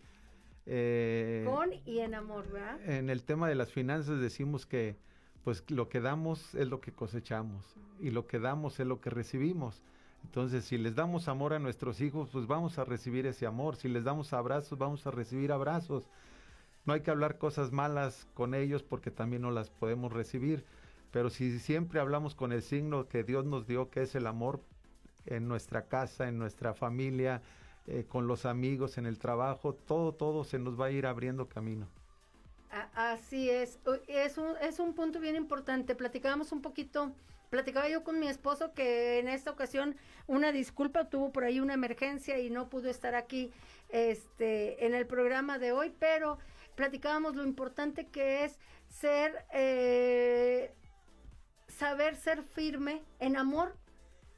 Eh, 0.68 1.44
Con 1.48 1.72
y 1.86 2.00
en 2.00 2.14
amor, 2.14 2.48
¿verdad? 2.52 2.80
En 2.88 3.10
el 3.10 3.24
tema 3.24 3.50
de 3.50 3.56
las 3.56 3.72
finanzas 3.72 4.20
decimos 4.22 4.66
que 4.66 4.96
pues 5.44 5.64
lo 5.72 5.90
que 5.90 6.00
damos 6.00 6.54
es 6.54 6.68
lo 6.68 6.82
que 6.82 6.92
cosechamos 6.92 7.66
y 8.00 8.12
lo 8.12 8.28
que 8.28 8.40
damos 8.40 8.80
es 8.80 8.86
lo 8.86 9.02
que 9.02 9.10
recibimos. 9.10 9.82
Entonces, 10.24 10.66
si 10.66 10.78
les 10.78 10.94
damos 10.94 11.28
amor 11.28 11.54
a 11.54 11.60
nuestros 11.60 12.00
hijos, 12.00 12.30
pues 12.32 12.46
vamos 12.46 12.78
a 12.78 12.86
recibir 12.86 13.26
ese 13.26 13.48
amor. 13.48 13.76
Si 13.76 13.90
les 13.90 14.04
damos 14.04 14.34
abrazos, 14.34 14.78
vamos 14.78 15.08
a 15.08 15.12
recibir 15.12 15.52
abrazos. 15.52 16.08
No 16.86 16.94
hay 16.94 17.02
que 17.02 17.12
hablar 17.12 17.38
cosas 17.38 17.72
malas 17.72 18.28
con 18.34 18.54
ellos 18.54 18.84
porque 18.84 19.12
también 19.12 19.44
no 19.44 19.52
las 19.52 19.70
podemos 19.70 20.12
recibir. 20.12 20.66
Pero 21.12 21.30
si 21.30 21.60
siempre 21.60 22.00
hablamos 22.00 22.36
con 22.36 22.52
el 22.52 22.62
signo 22.62 23.08
que 23.08 23.24
Dios 23.24 23.46
nos 23.46 23.68
dio, 23.68 23.90
que 23.90 24.02
es 24.02 24.16
el 24.16 24.28
amor 24.28 24.62
en 25.26 25.48
nuestra 25.48 25.88
casa, 25.88 26.28
en 26.28 26.38
nuestra 26.38 26.74
familia, 26.74 27.42
eh, 27.88 28.06
con 28.08 28.28
los 28.28 28.46
amigos, 28.46 28.98
en 28.98 29.06
el 29.06 29.20
trabajo, 29.20 29.74
todo, 29.74 30.14
todo 30.14 30.44
se 30.44 30.60
nos 30.60 30.80
va 30.80 30.86
a 30.86 30.92
ir 30.92 31.06
abriendo 31.06 31.48
camino. 31.48 31.88
Así 32.96 33.50
es. 33.50 33.80
Es 34.08 34.38
un, 34.38 34.56
es 34.62 34.80
un 34.80 34.94
punto 34.94 35.20
bien 35.20 35.36
importante. 35.36 35.94
Platicábamos 35.94 36.54
un 36.54 36.62
poquito, 36.62 37.12
platicaba 37.50 37.90
yo 37.90 38.04
con 38.04 38.20
mi 38.20 38.28
esposo 38.28 38.74
que 38.74 39.20
en 39.20 39.28
esta 39.28 39.52
ocasión 39.52 39.98
una 40.28 40.54
disculpa, 40.54 41.10
tuvo 41.10 41.32
por 41.32 41.44
ahí 41.44 41.60
una 41.60 41.74
emergencia 41.74 42.40
y 42.40 42.50
no 42.50 42.70
pudo 42.70 42.90
estar 42.90 43.14
aquí 43.16 43.52
este, 43.90 44.86
en 44.86 44.94
el 44.94 45.06
programa 45.06 45.60
de 45.60 45.74
hoy, 45.74 45.94
pero 46.00 46.38
platicábamos 46.82 47.36
lo 47.36 47.44
importante 47.44 48.08
que 48.08 48.44
es 48.44 48.58
ser, 48.88 49.46
eh, 49.54 50.74
saber 51.68 52.16
ser 52.16 52.42
firme 52.42 53.04
en 53.20 53.38
amor, 53.38 53.78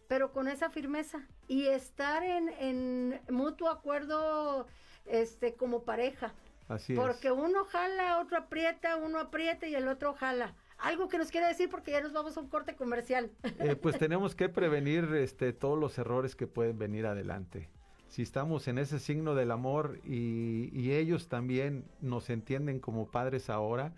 pero 0.09 0.33
con 0.33 0.49
esa 0.49 0.69
firmeza, 0.69 1.25
y 1.47 1.67
estar 1.67 2.21
en, 2.21 2.49
en 2.59 3.21
mutuo 3.29 3.69
acuerdo 3.69 4.67
este 5.05 5.53
como 5.53 5.83
pareja. 5.83 6.33
Así 6.67 6.95
porque 6.95 7.31
uno 7.31 7.63
jala, 7.63 8.19
otro 8.19 8.39
aprieta, 8.39 8.97
uno 8.97 9.19
aprieta 9.19 9.65
y 9.65 9.75
el 9.75 9.87
otro 9.87 10.13
jala. 10.13 10.53
Algo 10.77 11.07
que 11.07 11.17
nos 11.17 11.31
quiere 11.31 11.47
decir 11.47 11.69
porque 11.69 11.91
ya 11.91 12.01
nos 12.01 12.11
vamos 12.11 12.35
a 12.35 12.41
un 12.41 12.49
corte 12.49 12.75
comercial. 12.75 13.31
Eh, 13.59 13.77
pues 13.77 13.97
tenemos 13.99 14.35
que 14.35 14.49
prevenir 14.49 15.05
este, 15.15 15.53
todos 15.53 15.79
los 15.79 15.97
errores 15.97 16.35
que 16.35 16.47
pueden 16.47 16.77
venir 16.77 17.05
adelante. 17.05 17.69
Si 18.13 18.21
estamos 18.21 18.67
en 18.67 18.77
ese 18.77 18.99
signo 18.99 19.33
del 19.33 19.49
amor 19.49 19.99
y, 20.05 20.91
ellos 20.91 21.29
también 21.29 21.83
nos 21.99 22.29
entienden 22.29 22.79
como 22.79 23.07
padres 23.07 23.49
ahora, 23.49 23.91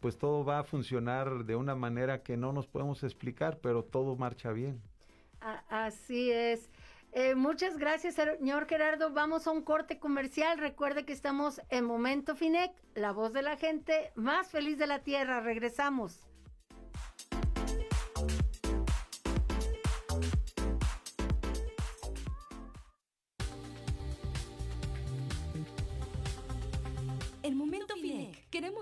pues 0.00 0.18
todo 0.18 0.44
va 0.44 0.58
a 0.58 0.64
funcionar 0.64 1.44
de 1.44 1.54
una 1.54 1.76
manera 1.76 2.24
que 2.24 2.36
no 2.36 2.52
nos 2.52 2.66
podemos 2.66 3.04
explicar, 3.04 3.60
pero 3.62 3.84
todo 3.84 4.16
marcha 4.16 4.50
bien. 4.50 4.82
Así 5.68 6.32
es. 6.32 6.70
Eh, 7.12 7.36
muchas 7.36 7.78
gracias, 7.78 8.16
señor 8.16 8.66
Gerardo. 8.66 9.12
Vamos 9.12 9.46
a 9.46 9.52
un 9.52 9.62
corte 9.62 10.00
comercial. 10.00 10.58
Recuerde 10.58 11.04
que 11.04 11.12
estamos 11.12 11.62
en 11.68 11.84
Momento 11.84 12.34
Finec, 12.34 12.72
la 12.96 13.12
voz 13.12 13.32
de 13.32 13.42
la 13.42 13.56
gente 13.56 14.10
más 14.16 14.50
feliz 14.50 14.76
de 14.76 14.88
la 14.88 15.04
tierra. 15.04 15.40
Regresamos. 15.40 16.31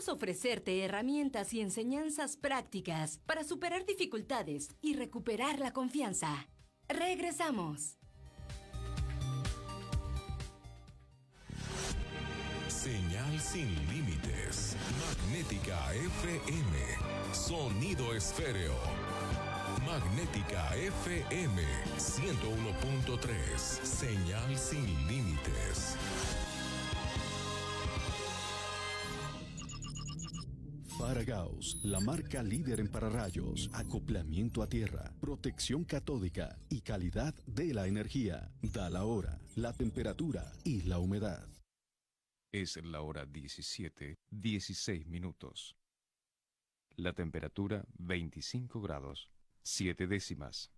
Ofrecerte 0.09 0.85
herramientas 0.85 1.53
y 1.53 1.61
enseñanzas 1.61 2.37
prácticas 2.37 3.19
para 3.27 3.45
superar 3.45 3.85
dificultades 3.87 4.69
y 4.81 4.95
recuperar 4.95 5.59
la 5.59 5.73
confianza. 5.73 6.49
Regresamos. 6.89 7.99
Señal 12.69 13.39
sin 13.39 13.69
límites. 13.93 14.75
Magnética 15.05 15.95
FM. 15.95 16.79
Sonido 17.33 18.15
esféreo. 18.15 18.75
Magnética 19.87 20.75
FM 20.77 21.63
101.3. 21.99 23.59
Señal 23.59 24.57
sin 24.57 24.87
límites. 25.09 25.97
Faragaos, 31.01 31.81
la 31.83 31.99
marca 31.99 32.43
líder 32.43 32.79
en 32.79 32.89
pararrayos, 32.91 33.71
acoplamiento 33.73 34.63
a 34.63 34.69
tierra, 34.69 35.11
protección 35.19 35.83
catódica 35.83 36.59
y 36.69 36.83
calidad 36.83 37.35
de 37.47 37.73
la 37.73 37.87
energía. 37.87 38.53
Da 38.61 38.91
la 38.91 39.07
hora, 39.07 39.41
la 39.57 39.73
temperatura 39.73 40.53
y 40.63 40.83
la 40.83 40.99
humedad. 40.99 41.49
Es 42.53 42.77
la 42.85 43.01
hora 43.01 43.25
17, 43.25 44.19
16 44.29 45.07
minutos. 45.07 45.75
La 46.97 47.15
temperatura 47.15 47.83
25 47.99 48.83
grados, 48.83 49.31
7 49.63 50.07
décimas. 50.07 50.71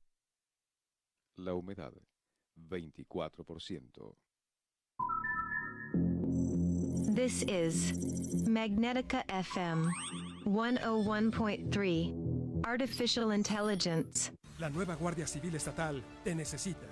La 1.34 1.54
humedad 1.54 1.94
24%. 2.56 4.16
This 7.22 7.44
is 7.44 7.92
Magnetica 8.48 9.22
FM 9.28 9.88
101.3 10.44 12.66
Artificial 12.66 13.30
Intelligence. 13.30 14.32
La 14.58 14.68
nueva 14.68 14.96
Guardia 14.96 15.28
Civil 15.28 15.54
Estatal 15.54 16.02
te 16.24 16.34
necesita. 16.34 16.91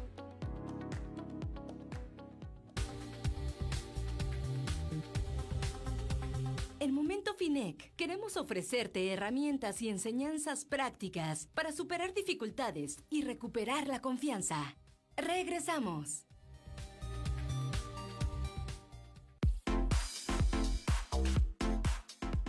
Finec 7.51 7.93
queremos 7.97 8.37
ofrecerte 8.37 9.11
herramientas 9.11 9.81
y 9.81 9.89
enseñanzas 9.89 10.63
prácticas 10.63 11.49
para 11.53 11.73
superar 11.73 12.13
dificultades 12.13 13.03
y 13.09 13.23
recuperar 13.23 13.89
la 13.89 13.99
confianza. 13.99 14.77
Regresamos. 15.17 16.25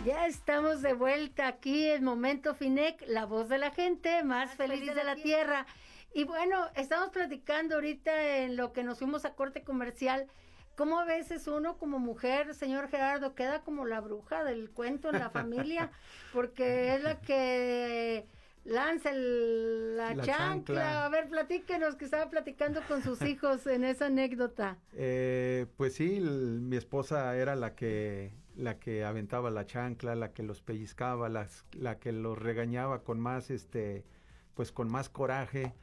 Ya 0.05 0.25
estamos 0.25 0.81
de 0.81 0.93
vuelta 0.93 1.49
aquí 1.49 1.85
en 1.89 2.05
Momento 2.05 2.55
Finec, 2.55 3.03
la 3.05 3.25
voz 3.25 3.49
de 3.49 3.57
la 3.57 3.71
gente 3.71 4.23
más, 4.23 4.55
feliz, 4.55 4.85
de, 4.95 5.03
la, 5.03 5.17
tierra. 5.17 5.65
Y 6.13 6.23
bueno, 6.23 6.69
estamos 6.77 7.09
platicando 7.09 7.75
ahorita 7.75 8.37
en 8.37 8.55
lo 8.55 8.71
que 8.71 8.85
nos 8.85 8.99
fuimos 8.99 9.25
a 9.25 9.35
corte 9.35 9.65
comercial 9.65 10.27
¿Cómo 10.75 10.99
a 10.99 11.05
veces 11.05 11.47
uno 11.47 11.77
como 11.77 11.99
mujer, 11.99 12.55
señor 12.55 12.89
Gerardo, 12.89 13.35
queda 13.35 13.61
como 13.61 13.85
la 13.85 14.01
bruja 14.01 14.43
del 14.43 14.71
cuento 14.71 15.09
en 15.09 15.19
la 15.19 15.29
familia? 15.29 15.91
Porque 16.33 16.95
es 16.95 17.03
la 17.03 17.19
que 17.21 18.25
lanza 18.63 19.11
la, 19.13 20.15
chancla. 20.21 21.05
A 21.05 21.09
ver, 21.09 21.29
platíquenos 21.29 21.95
que 21.95 22.05
estaba 22.05 22.29
platicando 22.29 22.81
con 22.87 23.03
sus 23.03 23.21
hijos 23.21 23.67
en 23.67 23.83
esa 23.83 24.07
anécdota. 24.07 24.77
Eh, 24.93 25.67
pues 25.77 25.93
sí, 25.93 26.19
mi 26.19 26.75
esposa 26.75 27.35
era 27.37 27.55
la 27.55 27.75
que 27.75 28.33
la 28.55 28.79
que 28.79 29.03
aventaba 29.03 29.49
la 29.49 29.65
chancla, 29.65 30.15
la 30.15 30.31
que 30.31 30.43
los 30.43 30.61
pellizcaba, 30.61 31.27
las, 31.27 31.65
la 31.73 31.99
que 31.99 32.11
los 32.11 32.37
regañaba 32.37 33.03
con 33.03 33.19
más, 33.19 33.49
este, 33.49 34.05
pues 34.53 34.71
con 34.71 34.91
más 34.91 35.09
coraje 35.09 35.73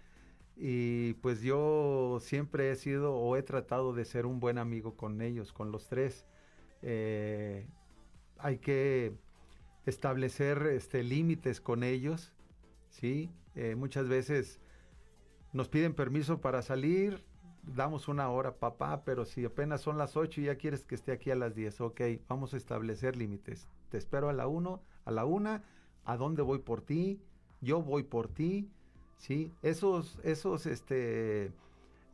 y 0.57 1.15
pues 1.15 1.41
yo 1.43 2.19
siempre 2.21 2.71
he 2.71 2.77
sido 2.77 3.15
o 3.15 3.37
he 3.37 3.43
tratado 3.43 3.93
de 3.95 4.05
ser 4.05 4.27
un 4.27 4.41
buen 4.41 4.59
amigo 4.59 4.97
con 4.97 5.23
ellos, 5.23 5.53
con 5.53 5.73
los 5.73 5.89
tres. 5.89 6.27
Eh, 6.83 7.67
hay 8.39 8.59
que 8.59 9.15
establecer 9.87 10.67
este, 10.67 11.03
límites 11.03 11.61
con 11.61 11.83
ellos, 11.83 12.33
¿sí? 12.89 13.31
Eh, 13.55 13.75
muchas 13.75 14.09
veces 14.09 14.61
nos 15.53 15.69
piden 15.69 15.95
permiso 15.95 16.41
para 16.41 16.63
salir, 16.63 17.25
damos 17.63 18.09
una 18.09 18.31
hora, 18.31 18.57
papá, 18.57 19.05
pero 19.05 19.25
si 19.25 19.45
apenas 19.45 19.81
son 19.81 19.99
las 19.99 20.17
ocho 20.17 20.41
y 20.41 20.45
ya 20.45 20.57
quieres 20.57 20.85
que 20.85 20.95
esté 20.95 21.13
aquí 21.13 21.31
a 21.31 21.37
las 21.37 21.55
diez, 21.55 21.81
ok, 21.81 22.01
vamos 22.29 22.55
a 22.55 22.57
establecer 22.57 23.17
límites. 23.17 23.69
Te 23.89 23.99
espero 23.99 24.29
a 24.29 24.33
la 24.33 24.47
uno, 24.47 24.83
a 25.05 25.11
la 25.11 25.25
una, 25.25 25.65
a 26.05 26.17
dónde 26.17 26.43
voy 26.43 26.61
por 26.61 26.83
ti, 26.83 27.21
yo 27.61 27.83
voy 27.83 28.05
por 28.05 28.29
ti, 28.29 28.71
¿sí? 29.21 29.53
Esos, 29.63 30.19
esos 30.25 30.67
este, 30.67 31.53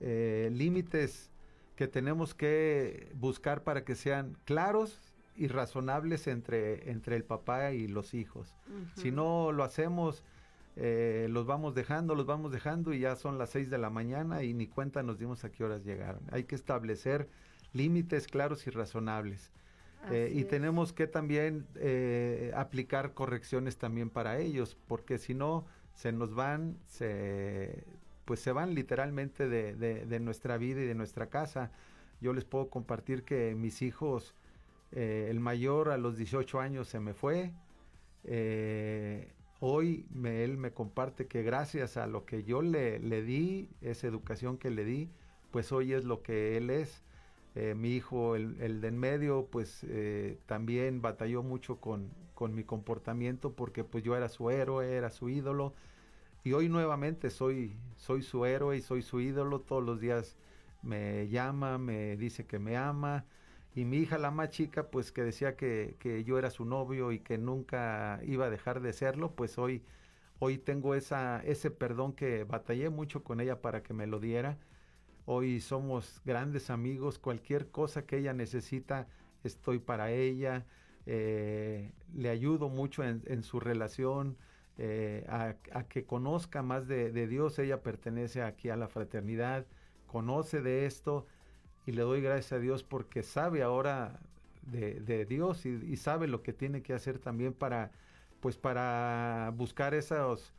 eh, 0.01 0.51
límites 0.53 1.31
que 1.77 1.87
tenemos 1.87 2.35
que 2.35 3.13
buscar 3.15 3.63
para 3.63 3.85
que 3.85 3.95
sean 3.95 4.37
claros 4.45 5.01
y 5.37 5.49
razonables 5.49 6.27
entre, 6.27 6.91
entre 6.91 7.17
el 7.17 7.25
papá 7.25 7.73
y 7.73 7.87
los 7.87 8.15
hijos. 8.15 8.55
Si 8.97 9.11
no 9.11 9.53
lo 9.53 9.63
hacemos, 9.63 10.25
eh, 10.75 11.29
los 11.31 11.47
vamos 11.47 11.75
dejando, 11.75 12.15
los 12.15 12.27
vamos 12.27 12.51
dejando 12.51 12.93
y 12.93 13.01
ya 13.01 13.15
son 13.15 13.39
las 13.39 13.51
seis 13.51 13.71
de 13.71 13.79
la 13.79 13.91
mañana 13.91 14.43
y 14.43 14.55
ni 14.55 14.67
cuenta 14.67 15.03
nos 15.03 15.19
dimos 15.19 15.45
a 15.45 15.53
qué 15.53 15.65
horas 15.65 15.85
llegaron. 15.85 16.23
Hay 16.33 16.45
que 16.45 16.55
establecer 16.55 17.29
límites 17.73 18.27
claros 18.27 18.67
y 18.67 18.71
razonables. 18.71 19.51
Eh, 20.11 20.33
y 20.35 20.45
tenemos 20.45 20.93
que 20.93 21.07
también 21.07 21.67
aplicar 22.55 23.13
correcciones 23.13 23.77
también 23.77 24.09
para 24.09 24.39
ellos, 24.39 24.77
porque 24.87 25.19
si 25.19 25.35
no, 25.35 25.67
se 25.97 26.13
nos 26.13 26.35
van, 26.35 26.79
se, 26.87 27.83
pues 28.27 28.41
se 28.41 28.53
van 28.53 28.75
literalmente 28.75 29.49
de, 29.49 29.75
de, 29.75 30.21
nuestra 30.21 30.59
vida 30.59 30.83
y 30.83 30.87
de 30.87 30.95
nuestra 30.95 31.29
casa. 31.29 31.73
Yo 32.21 32.35
les 32.35 32.45
puedo 32.45 32.69
compartir 32.69 33.25
que 33.25 33.55
mis 33.55 33.81
hijos, 33.81 34.35
eh, 34.93 35.29
el 35.31 35.41
mayor 35.41 35.89
a 35.89 35.97
los 35.97 36.19
18 36.19 36.61
años 36.61 36.89
se 36.89 37.01
me 37.01 37.15
fue, 37.15 37.53
eh, 38.25 39.33
hoy 39.61 40.07
me, 40.11 40.45
él 40.45 40.59
me 40.59 40.71
comparte 40.73 41.27
que 41.27 41.43
gracias 41.43 41.97
a 41.97 42.07
lo 42.07 42.27
que 42.27 42.45
yo 42.45 42.61
le, 42.61 42.99
le 42.99 43.23
di, 43.23 43.71
esa 43.81 44.07
educación 44.07 44.59
que 44.59 44.71
le 44.71 44.85
di, 44.85 45.09
pues 45.51 45.73
hoy 45.73 45.95
es 45.95 46.05
lo 46.05 46.23
que 46.23 46.59
él 46.59 46.69
es. 46.69 47.03
Eh, 47.55 47.75
mi 47.75 47.93
hijo, 47.95 48.37
el, 48.37 48.61
el, 48.61 48.83
de 48.83 48.89
en 48.89 48.99
medio, 48.99 49.49
pues 49.51 49.87
también 50.45 51.01
batalló 51.01 51.43
mucho 51.43 51.81
con, 51.81 52.11
con, 52.37 52.55
mi 52.55 52.63
comportamiento 52.65 53.55
porque 53.55 53.83
pues 53.83 54.05
yo 54.05 54.17
era 54.17 54.29
su 54.29 54.51
héroe, 54.51 54.95
era 54.95 55.11
su 55.11 55.29
ídolo. 55.29 55.75
Y 56.45 56.53
hoy 56.53 56.69
nuevamente 56.69 57.31
soy, 57.31 57.77
soy 57.97 58.23
su 58.23 58.45
héroe 58.45 58.77
y 58.77 58.81
soy 58.83 59.03
su 59.03 59.21
ídolo. 59.21 59.61
Todos 59.61 59.85
los 59.85 60.01
días 60.01 60.37
me 60.83 61.29
llama, 61.29 61.79
me 61.79 62.17
dice 62.17 62.47
que 62.47 62.59
me 62.59 62.77
ama. 62.77 63.25
Y 63.75 63.85
mi 63.85 63.99
hija, 63.99 64.19
la 64.19 64.31
más 64.31 64.51
chica, 64.51 64.91
pues 64.91 65.13
que 65.13 65.23
decía 65.25 65.57
que, 65.57 65.97
que 65.99 66.25
yo 66.25 66.39
era 66.39 66.51
su 66.51 66.65
novio 66.65 67.13
y 67.13 67.21
que 67.21 67.39
nunca 67.39 68.21
iba 68.25 68.47
a 68.47 68.51
dejar 68.51 68.81
de 68.81 68.93
serlo, 68.93 69.33
pues 69.35 69.59
hoy, 69.59 69.83
hoy 70.39 70.59
tengo 70.59 70.95
esa, 70.95 71.43
ese 71.45 71.71
perdón 71.71 72.13
que 72.15 72.45
batallé 72.45 72.91
mucho 72.91 73.25
con 73.25 73.41
ella 73.41 73.61
para 73.61 73.83
que 73.83 73.95
me 73.95 74.07
lo 74.07 74.21
diera 74.21 74.59
Hoy 75.29 75.61
somos 75.61 76.23
grandes 76.25 76.71
amigos, 76.71 77.19
cualquier 77.19 77.69
cosa 77.73 78.07
que 78.07 78.19
ella 78.19 78.33
necesita, 78.33 79.09
estoy 79.43 79.81
para 79.81 80.13
ella, 80.13 80.65
eh, 81.07 81.93
le 82.15 82.29
ayudo 82.29 82.69
mucho 82.69 83.03
en, 83.05 83.43
su 83.43 83.61
relación, 83.61 84.37
eh, 84.79 85.25
a, 85.29 85.55
que 85.85 86.05
conozca 86.05 86.63
más 86.63 86.87
de, 86.87 87.27
Dios, 87.27 87.59
ella 87.59 87.83
pertenece 87.83 88.43
aquí 88.43 88.69
a 88.69 88.77
la 88.77 88.89
fraternidad, 88.89 89.67
conoce 90.07 90.61
de 90.61 90.87
esto 90.87 91.27
y 91.87 91.93
le 91.93 92.03
doy 92.03 92.21
gracias 92.21 92.53
a 92.53 92.59
Dios 92.59 92.83
porque 92.83 93.23
sabe 93.23 93.63
ahora 93.63 94.21
de, 94.63 95.25
Dios 95.27 95.65
y, 95.65 95.97
sabe 95.97 96.27
lo 96.27 96.43
que 96.43 96.53
tiene 96.53 96.83
que 96.83 96.93
hacer 96.93 97.19
también 97.19 97.53
para, 97.53 97.93
pues 98.41 98.57
para 98.57 99.53
buscar 99.57 99.95
esos, 99.95 100.53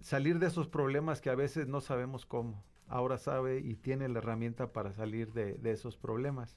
salir 0.00 0.38
de 0.38 0.48
esos 0.48 0.68
problemas 0.68 1.20
que 1.20 1.30
a 1.30 1.34
veces 1.34 1.68
no 1.68 1.80
sabemos 1.80 2.26
cómo 2.26 2.62
ahora 2.90 3.18
sabe 3.18 3.60
y 3.60 3.76
tiene 3.76 4.08
la 4.08 4.18
herramienta 4.18 4.72
para 4.72 4.92
salir 4.92 5.32
de, 5.32 5.58
esos 5.70 5.96
problemas. 5.96 6.56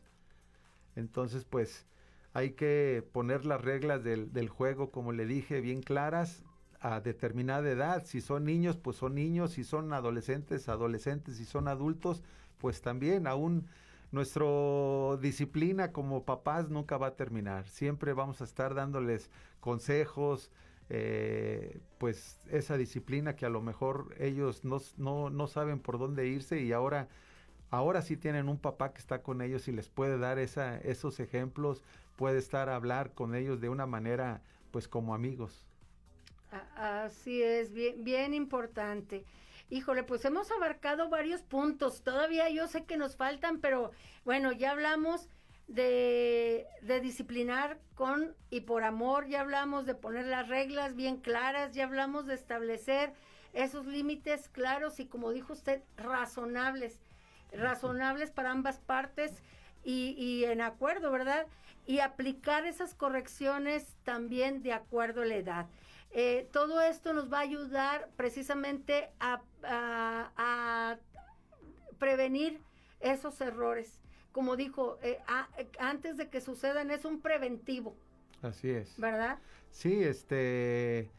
Entonces, 0.95 1.45
pues 1.45 1.85
hay 2.33 2.51
que 2.51 3.07
poner 3.11 3.45
las 3.45 3.61
reglas 3.61 4.03
del, 4.03 4.33
del, 4.33 4.49
juego, 4.49 4.91
como 4.91 5.11
le 5.11 5.25
dije, 5.25 5.61
bien 5.61 5.81
claras 5.81 6.43
a 6.79 6.99
determinada 6.99 7.69
edad. 7.69 8.03
Si 8.05 8.21
son 8.21 8.43
niños, 8.45 8.77
pues 8.77 8.97
son 8.97 9.15
niños. 9.15 9.51
Si 9.51 9.63
son 9.63 9.93
adolescentes, 9.93 10.67
adolescentes. 10.67 11.37
Si 11.37 11.45
son 11.45 11.67
adultos, 11.67 12.23
pues 12.57 12.81
también. 12.81 13.27
Aún 13.27 13.67
nuestra 14.11 14.45
disciplina 15.19 15.91
como 15.91 16.23
papás 16.23 16.69
nunca 16.69 16.97
va 16.97 17.07
a 17.07 17.15
terminar. 17.15 17.67
Siempre 17.67 18.13
vamos 18.13 18.41
a 18.41 18.43
estar 18.43 18.75
dándoles 18.75 19.31
consejos, 19.59 20.51
eh, 20.89 21.79
pues 21.97 22.37
esa 22.51 22.77
disciplina 22.77 23.35
que 23.35 23.47
a 23.47 23.49
lo 23.49 23.61
mejor 23.61 24.13
ellos 24.19 24.63
no, 24.63 24.79
no, 24.97 25.31
no, 25.31 25.47
saben 25.47 25.79
por 25.79 25.97
dónde 25.97 26.27
irse 26.27 26.61
y 26.61 26.73
ahora, 26.73 27.07
ahora 27.71 28.03
sí 28.03 28.15
tienen 28.15 28.49
un 28.49 28.59
papá 28.59 28.93
que 28.93 28.99
está 28.99 29.23
con 29.23 29.41
ellos 29.41 29.67
y 29.67 29.71
les 29.71 29.89
puede 29.89 30.19
dar 30.19 30.37
esa, 30.37 30.77
esos 30.77 31.19
ejemplos, 31.19 31.81
puede 32.15 32.39
estar 32.39 32.69
a 32.69 32.75
hablar 32.75 33.13
con 33.13 33.35
ellos 33.35 33.61
de 33.61 33.69
una 33.69 33.85
manera 33.85 34.41
pues 34.71 34.87
como 34.87 35.13
amigos. 35.13 35.65
Así 36.75 37.41
es, 37.41 37.73
bien, 37.73 38.03
bien 38.03 38.33
importante. 38.33 39.25
Híjole, 39.69 40.03
pues 40.03 40.23
hemos 40.25 40.51
abarcado 40.51 41.09
varios 41.09 41.41
puntos. 41.41 42.03
Todavía 42.03 42.49
yo 42.49 42.67
sé 42.67 42.85
que 42.85 42.97
nos 42.97 43.15
faltan, 43.15 43.59
pero 43.59 43.91
bueno, 44.23 44.51
ya 44.51 44.71
hablamos 44.71 45.29
de, 45.67 46.67
disciplinar 47.01 47.79
con 47.95 48.35
y 48.49 48.61
por 48.61 48.83
amor, 48.83 49.27
ya 49.27 49.41
hablamos 49.41 49.85
de 49.85 49.95
poner 49.95 50.25
las 50.25 50.47
reglas 50.47 50.95
bien 50.95 51.17
claras, 51.17 51.73
ya 51.73 51.85
hablamos 51.85 52.25
de 52.25 52.35
establecer 52.35 53.13
esos 53.53 53.85
límites 53.85 54.49
claros 54.49 54.99
y 54.99 55.05
como 55.05 55.31
dijo 55.31 55.53
usted, 55.53 55.81
razonables, 55.95 56.99
razonables 57.51 58.31
para 58.31 58.51
ambas 58.51 58.79
partes 58.79 59.41
y, 59.83 60.15
y 60.17 60.45
en 60.45 60.61
acuerdo, 60.61 61.11
¿verdad? 61.11 61.47
Y 61.85 61.99
aplicar 61.99 62.65
esas 62.65 62.93
correcciones 62.93 63.95
también 64.03 64.63
de 64.63 64.73
acuerdo 64.73 65.21
a 65.23 65.25
la 65.25 65.35
edad. 65.35 65.65
Eh, 66.11 66.47
todo 66.51 66.81
esto 66.81 67.13
nos 67.13 67.31
va 67.31 67.39
a 67.39 67.41
ayudar 67.41 68.09
precisamente 68.15 69.09
a, 69.19 69.41
a 69.63 70.97
prevenir 71.97 72.61
esos 72.99 73.41
errores 73.41 74.03
como 74.33 74.57
dijo, 74.57 74.97
eh, 75.03 75.19
antes 75.79 76.17
de 76.17 76.27
que 76.27 76.41
sucedan 76.41 76.91
es 76.91 77.05
un 77.05 77.21
preventivo. 77.21 77.95
Así 78.41 78.69
es. 78.69 78.97
¿Verdad? 78.97 79.37
Sí, 79.69 80.03
este, 80.03 81.11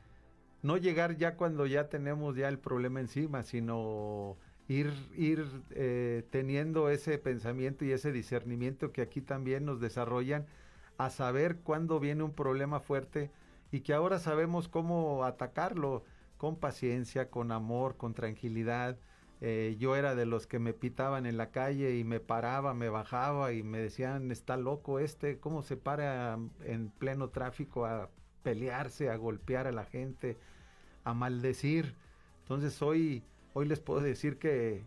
no 0.63 0.77
llegar 0.77 1.17
ya 1.17 1.37
cuando 1.37 1.65
ya 1.65 1.89
tenemos 1.89 2.37
ya 2.37 2.49
el 2.49 2.59
problema 2.59 3.01
encima, 3.01 3.45
sino 3.45 4.37
ir, 4.69 4.93
ir 5.17 5.47
eh, 5.71 6.25
teniendo 6.31 6.89
ese 6.89 7.19
pensamiento 7.19 7.85
y 7.85 7.93
ese 7.93 8.13
discernimiento 8.13 8.93
que 8.93 9.03
aquí 9.03 9.21
también 9.21 9.65
nos 9.65 9.81
desarrollan 9.81 10.47
a 10.99 11.11
saber 11.11 11.59
cuándo 11.59 12.01
viene 12.01 12.23
un 12.23 12.33
problema 12.33 12.81
fuerte 12.81 13.31
y 13.73 13.81
que 13.81 13.95
ahora 13.95 14.19
sabemos 14.19 14.69
cómo 14.69 15.25
atacarlo 15.25 16.05
con 16.37 16.57
paciencia, 16.57 17.31
con 17.31 17.53
amor, 17.53 17.97
con 17.97 18.15
tranquilidad 18.15 18.99
eh, 19.47 19.77
yo 19.79 19.95
era 19.95 20.15
de 20.15 20.25
los 20.25 20.47
que 20.47 20.59
me 20.59 20.73
pitaban 20.73 21.27
en 21.27 21.37
la 21.37 21.51
calle 21.51 21.99
y 21.99 22.05
me 22.05 22.19
paraba, 22.19 22.73
me 22.73 22.89
bajaba 22.89 23.53
y 23.53 23.63
me 23.63 23.79
decían, 23.79 24.31
está 24.31 24.57
loco 24.57 24.99
este, 24.99 25.39
¿cómo 25.39 25.63
se 25.63 25.77
para 25.77 26.39
en 26.65 26.89
pleno 26.89 27.29
tráfico 27.29 27.85
a 27.85 28.09
pelearse, 28.43 29.11
a 29.11 29.17
golpear 29.17 29.67
a 29.67 29.73
la 29.73 29.85
gente, 29.85 30.39
a 31.05 31.13
maldecir? 31.13 31.95
Entonces 32.41 32.81
hoy, 32.81 33.23
hoy 33.55 33.67
les 33.67 33.81
puedo 33.81 34.01
decir 34.01 34.39
que, 34.39 34.85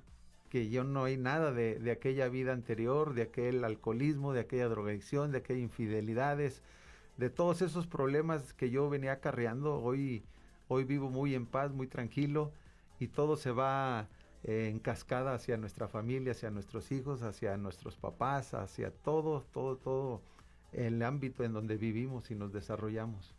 que 0.50 0.70
yo 0.70 0.84
no 0.84 1.06
hay 1.06 1.18
nada 1.18 1.52
de, 1.52 1.80
de, 1.80 1.92
aquella 1.92 2.30
vida 2.30 2.54
anterior, 2.54 3.16
de 3.16 3.24
aquel 3.24 3.64
alcoholismo, 3.64 4.34
de 4.34 4.42
aquella 4.42 4.68
drogadicción, 4.68 5.32
de 5.32 5.40
aquellas 5.40 5.64
infidelidades, 5.64 6.62
de 7.18 7.30
todos 7.30 7.64
esos 7.64 7.88
problemas 7.88 8.54
que 8.54 8.70
yo 8.70 8.90
venía 8.90 9.14
acarreando. 9.14 9.82
Hoy, 9.82 10.24
hoy 10.68 10.84
vivo 10.84 11.10
muy 11.10 11.34
en 11.34 11.48
paz, 11.48 11.72
muy 11.72 11.88
tranquilo 11.88 12.52
y 13.00 13.08
todo 13.08 13.38
se 13.38 13.52
va 13.52 14.08
en 14.44 14.80
cascada 14.80 15.34
hacia 15.34 15.58
nuestra 15.58 15.88
familia, 15.88 16.32
hacia 16.32 16.52
nuestros 16.52 16.92
hijos, 16.92 17.22
hacia 17.22 17.58
nuestros 17.58 17.96
papás, 17.96 18.54
hacia 18.54 18.92
todo, 18.92 19.42
todo, 19.52 19.78
todo 19.78 20.22
el 20.74 21.02
ámbito 21.02 21.44
en 21.44 21.54
donde 21.54 21.78
vivimos 21.78 22.32
y 22.32 22.36
nos 22.36 22.54
desarrollamos. 22.54 23.34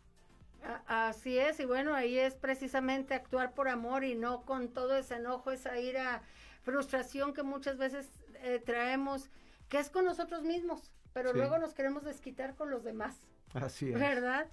Así 0.87 1.37
es, 1.37 1.59
y 1.59 1.65
bueno, 1.65 1.93
ahí 1.93 2.17
es 2.17 2.35
precisamente 2.35 3.13
actuar 3.13 3.53
por 3.53 3.67
amor 3.67 4.03
y 4.03 4.15
no 4.15 4.41
con 4.45 4.69
todo 4.69 4.97
ese 4.97 5.15
enojo, 5.15 5.51
esa 5.51 5.79
ira, 5.79 6.21
frustración 6.61 7.33
que 7.33 7.43
muchas 7.43 7.77
veces 7.77 8.09
eh, 8.41 8.61
traemos, 8.63 9.29
que 9.69 9.79
es 9.79 9.89
con 9.89 10.05
nosotros 10.05 10.43
mismos, 10.43 10.91
pero 11.13 11.33
luego 11.33 11.57
nos 11.57 11.73
queremos 11.73 12.03
desquitar 12.03 12.55
con 12.55 12.69
los 12.69 12.83
demás. 12.83 13.15
Así 13.53 13.89
es. 13.89 13.99
¿Verdad? 13.99 14.47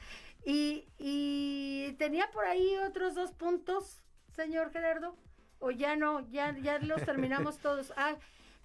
Y, 0.44 0.88
y 0.98 1.94
tenía 1.98 2.30
por 2.30 2.44
ahí 2.44 2.76
otros 2.78 3.14
dos 3.14 3.32
puntos, 3.32 4.02
señor 4.34 4.70
Gerardo 4.70 5.16
o 5.58 5.70
ya 5.70 5.96
no, 5.96 6.28
ya, 6.30 6.56
ya 6.58 6.78
los 6.78 7.04
terminamos 7.04 7.58
todos. 7.62 7.92
Ah, 7.96 8.16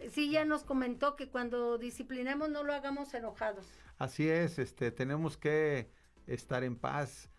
sí, 0.09 0.31
ya 0.31 0.45
nos 0.45 0.63
comentó 0.63 1.15
que 1.15 1.29
cuando 1.29 1.77
disciplinemos 1.77 2.49
no 2.49 2.63
lo 2.63 2.73
hagamos 2.73 3.13
enojados. 3.13 3.67
Así 3.97 4.29
es, 4.29 4.59
este, 4.59 4.91
tenemos 4.91 5.37
que 5.37 5.91
estar 6.27 6.63
en 6.63 6.75
paz. 6.75 7.29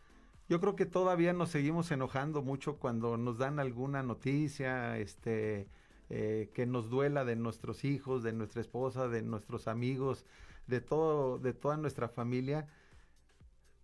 Yo 0.48 0.60
creo 0.60 0.76
que 0.76 0.86
todavía 0.86 1.32
nos 1.32 1.50
seguimos 1.50 1.90
enojando 1.90 2.42
mucho 2.42 2.78
cuando 2.78 3.16
nos 3.16 3.38
dan 3.38 3.58
alguna 3.58 4.02
noticia, 4.02 4.98
este, 4.98 5.68
eh, 6.10 6.50
que 6.52 6.66
nos 6.66 6.90
duela 6.90 7.24
de 7.24 7.36
nuestros 7.36 7.84
hijos, 7.84 8.22
de 8.22 8.32
nuestra 8.32 8.60
esposa, 8.60 9.08
de 9.08 9.22
nuestros 9.22 9.68
amigos, 9.68 10.26
de 10.66 10.80
todo, 10.80 11.38
de 11.38 11.54
toda 11.54 11.76
nuestra 11.76 12.08
familia. 12.08 12.68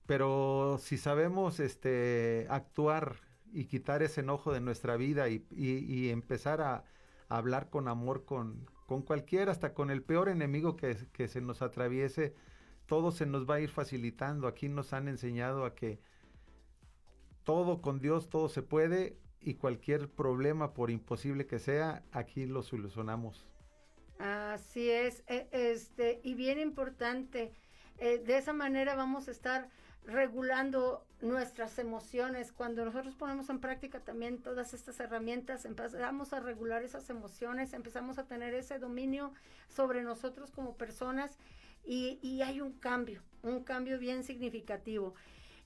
Pero 0.06 0.78
si 0.80 0.98
sabemos, 0.98 1.61
este, 1.61 2.46
actuar 2.50 3.16
y 3.52 3.64
quitar 3.64 4.02
ese 4.02 4.20
enojo 4.20 4.52
de 4.52 4.61
nuestra 4.61 4.96
vida 4.96 5.28
y, 5.28 6.11
empezar 6.11 6.61
a, 6.61 6.84
hablar 7.30 7.70
con 7.70 7.88
amor 7.88 8.24
con, 8.24 8.66
con 8.87 9.02
cualquiera, 9.02 9.52
hasta 9.52 9.74
con 9.74 9.90
el 9.90 10.02
peor 10.02 10.28
enemigo 10.28 10.76
que 10.76 11.28
se 11.28 11.40
nos 11.40 11.62
atraviese, 11.62 12.34
todo 12.88 13.12
se 13.12 13.27
nos 13.27 13.48
va 13.48 13.57
a 13.57 13.61
ir 13.61 13.68
facilitando. 13.68 14.48
Aquí 14.48 14.68
nos 14.68 14.92
han 14.92 15.07
enseñado 15.07 15.64
a 15.64 15.74
que 15.74 16.01
todo 17.44 17.81
con 17.81 18.01
Dios, 18.01 18.31
todo 18.31 18.48
se 18.48 18.62
puede 18.62 19.18
y 19.40 19.55
cualquier 19.55 20.11
problema, 20.11 20.72
por 20.72 20.90
imposible 20.90 21.46
que 21.46 21.59
sea, 21.59 22.03
aquí 22.12 22.46
lo 22.46 22.62
solucionamos. 22.62 23.46
Así 24.18 24.90
es, 24.90 25.22
e, 25.29 25.48
este, 25.53 26.20
y 26.24 26.35
bien 26.35 26.59
importante, 26.59 27.53
eh, 27.98 28.18
de 28.18 28.38
esa 28.38 28.53
manera 28.53 28.96
vamos 28.96 29.29
a 29.29 29.31
estar 29.31 29.68
regulando 30.05 31.07
nuestras 31.20 31.79
emociones. 31.79 32.53
Cuando 32.53 32.85
nosotros 32.85 33.14
ponemos 33.14 33.51
en 33.51 33.61
práctica 33.61 34.01
también 34.01 34.38
todas 34.38 34.72
estas 34.72 34.98
herramientas, 34.98 35.66
empezamos 35.66 36.33
a 36.33 36.40
regular 36.40 36.83
esas 36.83 37.09
emociones, 37.11 37.74
empezamos 37.74 38.18
a 38.18 38.27
tener 38.27 38.55
ese 38.55 38.79
dominio 38.79 39.33
sobre 39.68 40.03
nosotros 40.03 40.51
como 40.51 40.77
personas 40.77 41.38
y, 41.88 42.42
hay 42.42 42.61
un 42.61 42.72
cambio, 42.72 43.22
un 43.42 43.64
cambio 43.64 43.98
bien 43.98 44.22
significativo. 44.22 45.14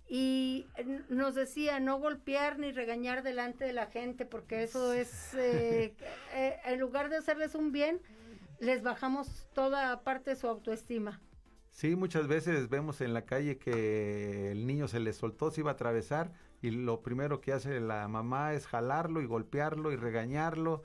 y 0.08 0.66
nos 1.08 1.35
decía 1.35 1.80
no 1.80 1.98
golpear 1.98 2.58
ni 2.58 2.72
regañar 2.72 3.22
delante 3.22 3.64
de 3.64 3.72
la 3.72 3.87
gente 3.87 4.26
porque 4.26 4.62
eso 4.62 4.92
es 4.92 5.35
eh, 5.35 5.94
eh, 6.35 6.56
en 6.64 6.80
lugar 6.80 7.08
de 7.08 7.16
hacerles 7.16 7.54
un 7.54 7.72
bien 7.72 8.00
les 8.61 8.82
bajamos 8.82 9.48
toda 9.54 10.02
parte 10.02 10.30
de 10.30 10.37
su 10.37 10.46
autoestima. 10.46 11.20
Sí 11.70 11.96
muchas 11.96 12.28
veces 12.28 12.68
vemos 12.68 13.00
en 13.00 13.14
la 13.14 13.24
calle 13.24 13.58
que 13.58 14.52
el 14.52 14.66
niño 14.66 14.87
se 14.88 15.00
le 15.00 15.12
soltó 15.12 15.50
se 15.50 15.62
iba 15.62 15.70
a 15.70 15.74
atravesar 15.74 16.32
y 16.61 16.70
lo 16.70 17.00
primero 17.00 17.40
que 17.40 17.52
hace 17.52 17.80
la 17.80 18.06
mamá 18.06 18.54
es 18.54 18.66
jalarlo 18.66 19.22
y 19.22 19.26
golpearlo 19.26 19.90
y 19.92 19.96
regañarlo 19.96 20.85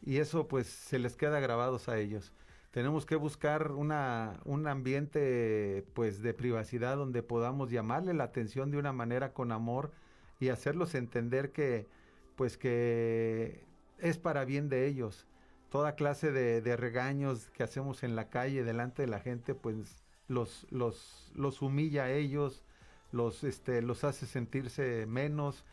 y 0.00 0.18
eso 0.18 0.48
pues 0.48 0.66
se 0.68 0.98
les 0.98 1.16
queda 1.16 1.40
grabados 1.40 1.88
a 1.88 1.98
ellos 1.98 2.32
tenemos 2.72 3.04
que 3.04 3.16
buscar 3.16 3.72
una, 3.72 4.40
un 4.44 4.66
ambiente 4.66 5.84
pues 5.92 6.22
de 6.22 6.32
privacidad 6.32 6.96
donde 6.96 7.22
podamos 7.22 7.70
llamarle 7.70 8.14
la 8.14 8.24
atención 8.24 8.70
de 8.70 8.78
una 8.78 8.92
manera 8.92 9.34
con 9.34 9.52
amor 9.52 9.92
y 10.40 10.48
hacerlos 10.48 10.94
entender 10.94 11.52
que 11.52 11.86
pues 12.34 12.56
que 12.56 13.62
es 13.98 14.18
para 14.18 14.44
bien 14.46 14.70
de 14.70 14.86
ellos. 14.86 15.26
Toda 15.70 15.94
clase 15.94 16.32
de, 16.32 16.76
regaños 16.76 17.50
que 17.50 17.62
hacemos 17.62 18.02
en 18.02 18.16
la 18.16 18.30
calle 18.30 18.64
delante 18.64 19.02
de 19.02 19.08
la 19.08 19.20
gente 19.20 19.54
pues 19.54 20.02
los, 20.28 20.66
los, 20.70 21.30
los 21.34 21.60
humilla 21.60 22.04
a 22.04 22.10
ellos, 22.10 22.64
los, 23.12 23.44
este, 23.44 23.82
los 23.82 24.02
hace 24.02 24.26
sentirse 24.26 25.04
menos. 25.06 25.64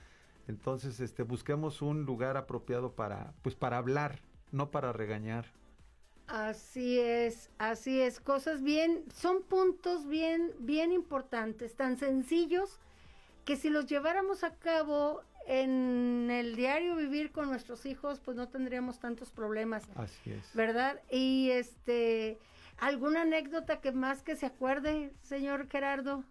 Entonces, 0.50 1.00
este, 1.00 1.24
busquemos 1.24 1.82
un 1.82 2.04
lugar 2.04 2.36
apropiado 2.36 2.92
para, 2.94 3.34
pues, 3.42 3.56
para 3.56 3.78
hablar, 3.78 4.20
no 4.52 4.72
para 4.72 4.92
regañar. 4.92 5.46
Así 6.30 7.00
es, 7.00 7.50
así 7.58 8.02
es, 8.02 8.20
cosas 8.20 8.62
bien, 8.62 9.04
son 9.12 9.42
puntos 9.42 10.08
bien, 10.08 10.52
bien 10.60 10.92
importantes, 10.92 11.76
tan 11.76 11.98
sencillos 11.98 12.80
que 13.46 13.56
si 13.56 13.72
los 13.72 13.88
lleváramos 13.88 14.44
a 14.44 14.54
cabo 14.56 15.24
en 15.48 16.30
el 16.30 16.56
diario 16.56 16.96
vivir 16.96 17.32
con 17.32 17.50
nuestros 17.50 17.88
hijos, 17.88 18.20
pues 18.20 18.38
no 18.38 18.48
tendríamos 18.48 19.00
tantos 19.00 19.32
problemas. 19.32 19.90
Así 19.96 20.32
es. 20.32 20.54
¿Verdad? 20.54 21.02
Y 21.10 21.50
este, 21.50 22.38
¿alguna 22.78 23.24
anécdota 23.24 23.82
que 23.82 23.92
más 23.92 24.22
que 24.22 24.36
se 24.36 24.46
acuerde, 24.46 25.12
señor 25.24 25.68
Gerardo? 25.68 26.24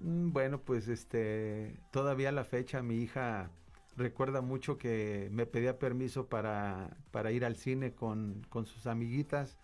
Mm, 0.00 0.30
bueno, 0.30 0.60
pues 0.60 0.86
este, 0.86 1.80
todavía 1.90 2.30
la 2.30 2.44
fecha 2.44 2.82
mi 2.82 2.98
hija 3.02 3.50
recuerda 3.96 4.40
mucho 4.40 4.78
que 4.78 5.28
me 5.32 5.46
pedía 5.46 5.78
permiso 5.78 6.26
para, 6.26 6.96
para 7.10 7.32
ir 7.32 7.44
al 7.44 7.56
cine 7.56 7.92
con, 7.92 8.46
con, 8.48 8.66
sus 8.66 8.86
amiguitas 8.86 9.58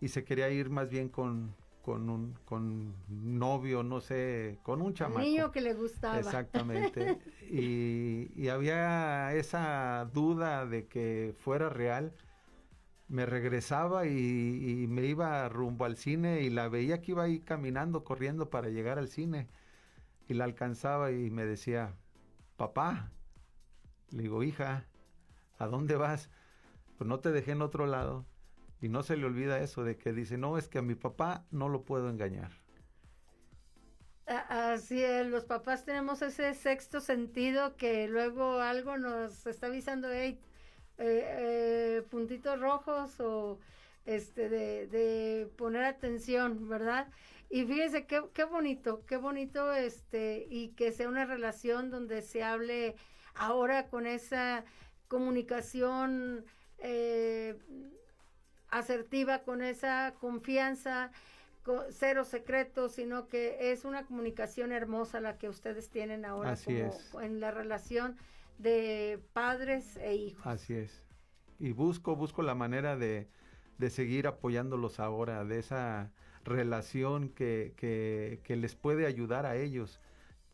y 0.00 0.08
se 0.08 0.24
quería 0.24 0.48
ir 0.50 0.70
más 0.70 0.88
bien 0.88 1.08
con, 1.08 1.54
con 1.82 2.08
un 2.08 2.34
con 2.44 2.94
novio, 3.08 3.82
no 3.82 4.00
sé, 4.00 4.58
con 4.62 4.80
un 4.80 4.94
chamaco. 4.94 5.20
niño 5.20 5.50
que 5.50 5.60
le 5.60 5.74
gustaba. 5.74 6.18
Exactamente. 6.18 7.18
y, 7.50 8.30
y, 8.34 8.48
había 8.48 9.34
esa 9.34 10.08
duda 10.12 10.66
de 10.66 10.86
que 10.86 11.34
fuera 11.38 11.68
real. 11.68 12.12
Me 13.08 13.26
regresaba 13.26 14.06
y, 14.06 14.12
y, 14.82 14.86
me 14.86 15.04
iba 15.04 15.48
rumbo 15.48 15.84
al 15.84 15.96
cine 15.96 16.42
y 16.42 16.50
la 16.50 16.68
veía 16.68 17.00
que 17.02 17.10
iba 17.10 17.24
ahí 17.24 17.40
caminando, 17.40 18.04
corriendo 18.04 18.50
para 18.50 18.68
llegar 18.68 18.98
al 18.98 19.08
cine. 19.08 19.48
Y 20.28 20.34
la 20.34 20.44
alcanzaba 20.44 21.10
y 21.10 21.28
me 21.28 21.44
decía, 21.44 21.96
papá. 22.60 23.10
Le 24.10 24.24
digo, 24.24 24.42
hija, 24.42 24.84
¿a 25.58 25.66
dónde 25.66 25.96
vas? 25.96 26.28
Pues 26.98 27.08
no 27.08 27.18
te 27.20 27.32
dejé 27.32 27.52
en 27.52 27.62
otro 27.62 27.86
lado. 27.86 28.26
Y 28.82 28.90
no 28.90 29.02
se 29.02 29.16
le 29.16 29.24
olvida 29.24 29.60
eso 29.60 29.82
de 29.82 29.96
que 29.96 30.12
dice, 30.12 30.36
no, 30.36 30.58
es 30.58 30.68
que 30.68 30.78
a 30.78 30.82
mi 30.82 30.94
papá 30.94 31.46
no 31.50 31.70
lo 31.70 31.84
puedo 31.86 32.10
engañar. 32.10 32.52
Así 34.26 35.02
los 35.24 35.46
papás 35.46 35.86
tenemos 35.86 36.20
ese 36.20 36.52
sexto 36.52 37.00
sentido 37.00 37.76
que 37.76 38.06
luego 38.08 38.60
algo 38.60 38.98
nos 38.98 39.46
está 39.46 39.68
avisando, 39.68 40.10
eh, 40.12 40.38
eh, 40.98 42.02
puntitos 42.10 42.60
rojos 42.60 43.18
o 43.20 43.58
este 44.10 44.48
de, 44.48 44.86
de, 44.86 45.48
poner 45.56 45.84
atención, 45.84 46.68
¿verdad? 46.68 47.08
Y 47.48 47.64
fíjese 47.64 48.06
qué, 48.06 48.22
qué 48.32 48.44
bonito, 48.44 49.04
qué 49.06 49.16
bonito 49.16 49.72
este, 49.72 50.46
y 50.48 50.68
que 50.70 50.92
sea 50.92 51.08
una 51.08 51.24
relación 51.24 51.90
donde 51.90 52.22
se 52.22 52.42
hable 52.42 52.94
ahora 53.34 53.88
con 53.88 54.06
esa 54.06 54.64
comunicación 55.08 56.44
eh, 56.78 57.58
asertiva, 58.68 59.40
con 59.40 59.62
esa 59.62 60.14
confianza, 60.20 61.10
cero 61.90 62.24
secretos, 62.24 62.92
sino 62.92 63.28
que 63.28 63.72
es 63.72 63.84
una 63.84 64.04
comunicación 64.06 64.72
hermosa 64.72 65.20
la 65.20 65.36
que 65.36 65.48
ustedes 65.48 65.90
tienen 65.90 66.24
ahora 66.24 66.56
en 67.20 67.40
la 67.40 67.50
relación 67.50 68.16
de 68.58 69.20
padres 69.32 69.96
e 69.96 70.14
hijos. 70.14 70.46
Así 70.46 70.74
es. 70.74 71.02
Y 71.58 71.72
busco, 71.72 72.16
busco 72.16 72.42
la 72.42 72.54
manera 72.54 72.96
de, 72.96 73.28
de 73.80 73.90
seguir 73.90 74.26
apoyándolos 74.26 75.00
ahora, 75.00 75.42
de 75.44 75.58
esa 75.58 76.12
relación 76.44 77.30
que, 77.30 77.72
que, 77.76 78.56
les 78.56 78.76
puede 78.76 79.06
ayudar 79.06 79.46
a 79.46 79.56
ellos. 79.56 80.00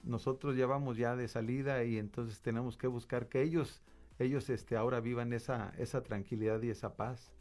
Nosotros 0.02 0.56
ya 0.56 0.66
vamos 0.66 0.96
ya 0.96 1.16
de 1.16 1.26
salida 1.26 1.82
y 1.84 1.98
entonces 1.98 2.40
tenemos 2.40 2.76
que 2.78 2.86
buscar 2.86 3.28
que 3.28 3.42
ellos, 3.42 3.82
ellos 4.20 4.48
este, 4.48 4.76
ahora 4.76 5.00
vivan 5.00 5.32
esa, 5.32 5.74
esa 5.76 6.02
tranquilidad 6.04 6.62
y 6.62 6.70
esa 6.70 6.94
paz. 6.94 7.32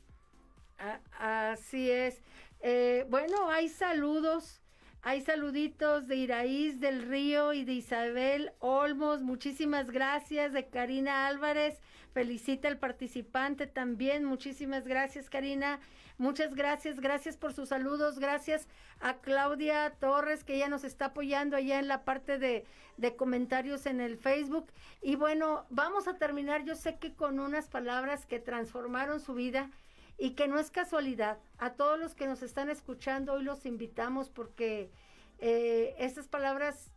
así 1.19 1.91
es. 1.91 2.24
Eh, 2.62 3.06
bueno, 3.10 3.50
hay 3.52 3.69
saludos. 3.69 4.64
Hay 5.08 5.22
saluditos 5.22 6.08
de 6.08 6.15
Iraíz 6.15 6.80
del 6.80 7.04
Río 7.04 7.54
y 7.54 7.63
de 7.63 7.74
Isabel 7.74 8.54
Olmos. 8.58 9.22
Muchísimas 9.22 9.91
gracias. 9.91 10.52
De 10.52 10.65
Karina 10.65 11.28
Álvarez. 11.28 11.80
Felicita 12.12 12.70
al 12.70 12.80
participante 12.80 13.68
también. 13.68 14.26
Muchísimas 14.26 14.88
gracias, 14.88 15.30
Karina. 15.30 15.80
Muchas 16.18 16.56
gracias, 16.56 17.00
gracias 17.00 17.38
por 17.38 17.54
sus 17.54 17.70
saludos, 17.70 18.18
gracias 18.18 18.68
a 19.00 19.18
Claudia 19.18 19.94
Torres 20.00 20.44
que 20.44 20.58
ya 20.58 20.70
nos 20.70 20.84
está 20.84 21.08
apoyando 21.08 21.56
allá 21.56 21.78
en 21.78 21.88
la 21.88 22.04
parte 22.04 22.39
de, 22.39 22.65
de 22.98 23.15
comentarios 23.15 23.86
en 23.86 24.02
el 24.02 24.18
Facebook. 24.18 24.72
Y 25.04 25.18
bueno, 25.18 25.68
vamos 25.70 26.08
a 26.08 26.18
terminar, 26.18 26.63
yo 26.63 26.74
sé 26.74 26.98
que 26.98 27.13
con 27.13 27.39
unas 27.39 27.68
palabras 27.68 28.26
que 28.26 28.39
transformaron 28.39 29.20
su 29.20 29.36
vida 29.36 29.70
y 30.17 30.32
que 30.32 30.47
no 30.47 30.60
es 30.60 30.71
casualidad. 30.71 31.39
A 31.58 31.73
todos 31.73 31.99
los 31.99 32.15
que 32.15 32.28
nos 32.28 32.41
están 32.41 32.69
escuchando 32.69 33.34
hoy 33.34 33.43
los 33.43 33.65
invitamos 33.65 34.30
porque 34.30 34.91
eh, 35.39 35.95
estas 35.99 36.28
palabras 36.28 36.91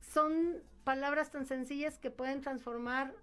son 0.00 0.62
palabras 0.84 1.30
tan 1.30 1.46
sencillas 1.46 1.98
que 1.98 2.10
pueden 2.10 2.40
transformar 2.40 3.14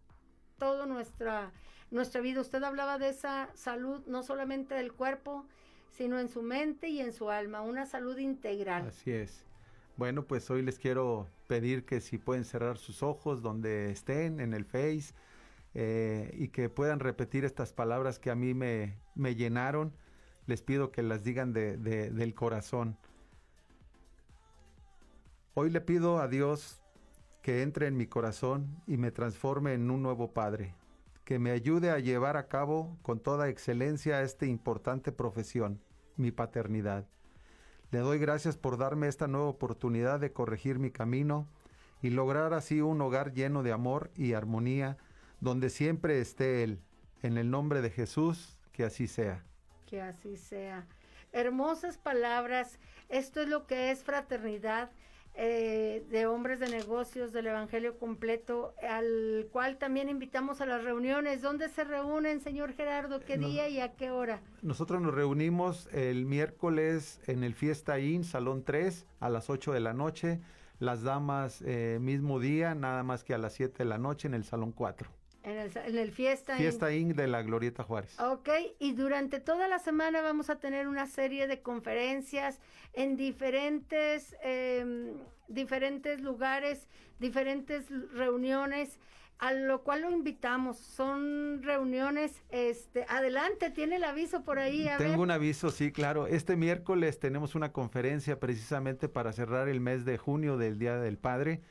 todo 0.58 0.86
nuestra 0.86 1.52
nuestra 1.94 2.22
vida. 2.22 2.42
Usted 2.42 2.62
hablaba 2.64 2.98
de 2.98 3.10
esa 3.10 3.50
salud, 3.54 4.04
no 4.08 4.24
solamente 4.24 4.76
del 4.76 4.92
cuerpo, 4.92 5.46
sino 5.92 6.20
en 6.20 6.28
su 6.28 6.42
mente 6.42 6.90
y 6.90 7.00
en 7.00 7.14
su 7.14 7.30
alma, 7.30 7.62
una 7.62 7.86
salud 7.86 8.18
integral. 8.18 8.88
Así 8.88 9.12
es. 9.12 9.46
Bueno, 9.96 10.26
pues 10.26 10.50
hoy 10.50 10.64
les 10.64 10.80
quiero 10.80 11.28
pedir 11.48 11.86
que 11.86 12.02
si 12.02 12.18
pueden 12.18 12.46
cerrar 12.46 12.80
sus 12.80 13.04
ojos 13.04 13.44
donde 13.44 13.92
estén, 13.92 14.40
en 14.40 14.54
el 14.54 14.66
Face, 14.66 15.14
eh, 15.74 16.32
y 16.38 16.50
que 16.50 16.70
puedan 16.70 17.00
repetir 17.00 17.46
estas 17.46 17.74
palabras 17.74 18.20
que 18.20 18.32
a 18.32 18.36
mí 18.36 18.54
me, 18.54 19.00
me 19.16 19.36
llenaron, 19.36 19.94
les 20.46 20.62
pido 20.62 20.92
que 20.92 21.04
las 21.04 21.24
digan 21.24 21.54
de, 21.54 21.78
del 21.78 22.36
corazón. 22.36 22.98
Hoy 25.54 25.70
le 25.70 25.82
pido 25.82 26.20
a 26.20 26.28
Dios 26.28 26.82
que 27.42 27.62
entre 27.62 27.88
en 27.88 27.98
mi 27.98 28.08
corazón 28.08 28.82
y 28.88 28.98
me 28.98 29.12
transforme 29.12 29.74
en 29.74 29.90
un 29.92 30.02
nuevo 30.02 30.34
Padre 30.34 30.76
que 31.26 31.40
me 31.40 31.52
ayude 31.52 31.90
a 31.90 32.00
llevar 32.00 32.38
a 32.38 32.48
cabo 32.48 32.98
con 33.02 33.20
toda 33.20 33.48
excelencia 33.48 34.22
esta 34.22 34.46
importante 34.46 35.12
profesión, 35.12 35.82
mi 36.18 36.32
paternidad. 36.32 37.08
Le 37.92 38.00
doy 38.00 38.20
gracias 38.20 38.58
por 38.58 38.78
darme 38.78 39.08
esta 39.08 39.28
nueva 39.28 39.48
oportunidad 39.48 40.20
de 40.20 40.34
corregir 40.34 40.80
mi 40.80 40.92
camino 40.92 41.48
y 42.02 42.10
lograr 42.10 42.54
así 42.54 42.82
un 42.82 43.00
hogar 43.02 43.34
lleno 43.34 43.64
de 43.64 43.72
amor 43.72 44.12
y 44.16 44.34
armonía, 44.34 44.98
donde 45.44 45.70
siempre 45.70 46.22
esté 46.22 46.64
Él. 46.64 46.80
En 47.22 47.38
el 47.38 47.50
nombre 47.50 47.82
de 47.82 47.90
Jesús, 47.90 48.58
que 48.72 48.84
así 48.84 49.08
sea. 49.08 49.44
Que 49.86 50.02
así 50.02 50.38
sea. 50.38 50.86
Hermosas 51.32 51.98
palabras. 51.98 52.80
Esto 53.10 53.42
es 53.42 53.50
lo 53.50 53.68
que 53.68 53.92
es 53.92 54.04
fraternidad 54.04 54.92
eh, 55.36 56.06
de 56.10 56.28
hombres 56.28 56.60
de 56.60 56.70
negocios 56.70 57.34
del 57.34 57.48
Evangelio 57.48 57.98
completo, 57.98 58.74
al 58.88 59.48
cual 59.52 59.78
también 59.78 60.10
invitamos 60.10 60.62
a 60.62 60.66
las 60.66 60.84
reuniones. 60.84 61.42
¿Dónde 61.42 61.70
se 61.70 61.84
reúnen, 61.84 62.40
señor 62.40 62.74
Gerardo? 62.74 63.20
¿Qué 63.20 63.38
día 63.38 63.68
y 63.68 63.80
a 63.80 63.94
qué 63.94 64.12
hora? 64.12 64.42
Nosotros 64.62 65.02
nos 65.02 65.14
reunimos 65.14 65.88
el 65.92 66.26
miércoles 66.26 67.20
en 67.28 67.44
el 67.44 67.54
Fiesta 67.54 68.00
Inn, 68.00 68.24
Salón 68.24 68.64
3, 68.64 69.06
a 69.20 69.30
las 69.30 69.50
8 69.50 69.74
de 69.74 69.80
la 69.82 69.94
noche. 69.94 70.40
Las 70.80 71.04
damas, 71.04 71.62
eh, 71.66 71.98
mismo 72.02 72.40
día, 72.40 72.76
nada 72.76 73.04
más 73.04 73.24
que 73.24 73.34
a 73.34 73.38
las 73.38 73.54
7 73.54 73.80
de 73.80 73.86
la 73.86 73.98
noche 73.98 74.28
en 74.28 74.34
el 74.34 74.44
Salón 74.44 74.72
4. 74.72 75.23
En 75.44 75.58
el, 75.58 75.72
en 75.76 75.98
el 75.98 76.12
Fiesta, 76.12 76.56
Fiesta 76.56 76.94
Inc. 76.94 77.16
de 77.16 77.28
la 77.28 77.42
Glorieta 77.42 77.84
Juárez. 77.84 78.18
Ok, 78.20 78.50
y 78.80 78.94
durante 78.94 79.40
toda 79.42 79.68
la 79.68 79.78
semana 79.80 80.22
vamos 80.22 80.50
a 80.50 80.58
tener 80.58 80.88
una 80.88 81.06
serie 81.06 81.48
de 81.48 81.62
conferencias 81.62 82.60
en 82.94 83.18
diferentes, 83.18 84.38
eh, 84.42 85.14
diferentes 85.50 86.22
lugares, 86.22 86.88
diferentes 87.20 87.90
reuniones 88.14 89.00
a 89.40 89.52
lo 89.52 89.84
cual 89.84 90.04
lo 90.04 90.12
invitamos. 90.12 90.78
Son 90.78 91.62
reuniones, 91.64 92.42
este, 92.50 93.06
adelante, 93.10 93.72
tiene 93.72 93.98
el 93.98 94.06
aviso 94.06 94.44
por 94.44 94.58
ahí. 94.58 94.88
Tengo 94.98 95.22
un 95.22 95.32
aviso, 95.32 95.70
sí, 95.70 95.92
claro. 95.92 96.28
Este 96.28 96.56
miércoles 96.56 97.20
tenemos 97.20 97.54
una 97.54 97.74
conferencia 97.74 98.40
precisamente 98.40 99.10
para 99.10 99.34
cerrar 99.34 99.68
el 99.68 99.82
mes 99.82 100.06
de 100.06 100.18
junio 100.18 100.58
del 100.58 100.80
Día 100.80 100.96
del 100.98 101.18
Padre. 101.18 101.62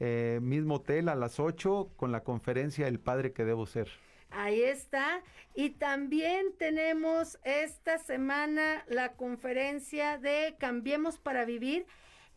Eh, 0.00 0.38
mismo 0.42 0.76
hotel 0.76 1.08
a 1.08 1.14
las 1.14 1.40
8 1.40 1.92
con 1.96 2.12
la 2.12 2.22
conferencia 2.22 2.86
El 2.86 3.00
Padre 3.00 3.32
que 3.32 3.44
debo 3.44 3.66
ser. 3.66 3.88
Ahí 4.30 4.62
está. 4.62 5.22
Y 5.54 5.70
también 5.70 6.52
tenemos 6.58 7.38
esta 7.44 7.98
semana 7.98 8.84
la 8.88 9.12
conferencia 9.14 10.18
de 10.18 10.54
Cambiemos 10.58 11.18
para 11.18 11.44
Vivir 11.44 11.86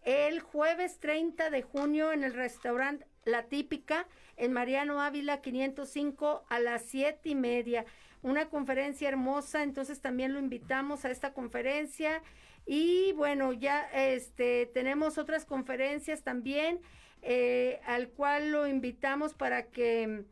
el 0.04 0.40
jueves 0.40 1.00
30 1.00 1.50
de 1.52 1.62
junio 1.62 2.12
en 2.12 2.24
el 2.24 2.34
restaurante 2.34 3.06
La 3.24 3.44
Típica 3.44 4.08
en 4.38 4.52
Mariano 4.54 5.02
Ávila 5.02 5.42
505 5.42 6.46
a 6.50 6.60
las 6.60 6.82
siete 6.84 7.30
y 7.30 7.36
media. 7.36 7.86
Una 8.24 8.50
conferencia 8.50 9.10
hermosa, 9.10 9.62
entonces 9.64 10.02
también 10.02 10.34
lo 10.34 10.40
invitamos 10.40 11.06
a 11.06 11.12
esta 11.12 11.34
conferencia. 11.34 12.24
Y 12.66 13.14
bueno, 13.14 13.54
ya 13.54 13.82
este 13.94 14.68
tenemos 14.74 15.18
otras 15.18 15.46
conferencias 15.46 16.24
también, 16.24 16.80
eh, 17.22 17.80
al 17.86 18.10
cual 18.10 18.52
lo 18.52 18.68
invitamos 18.68 19.34
para 19.34 19.64
que 19.64 20.24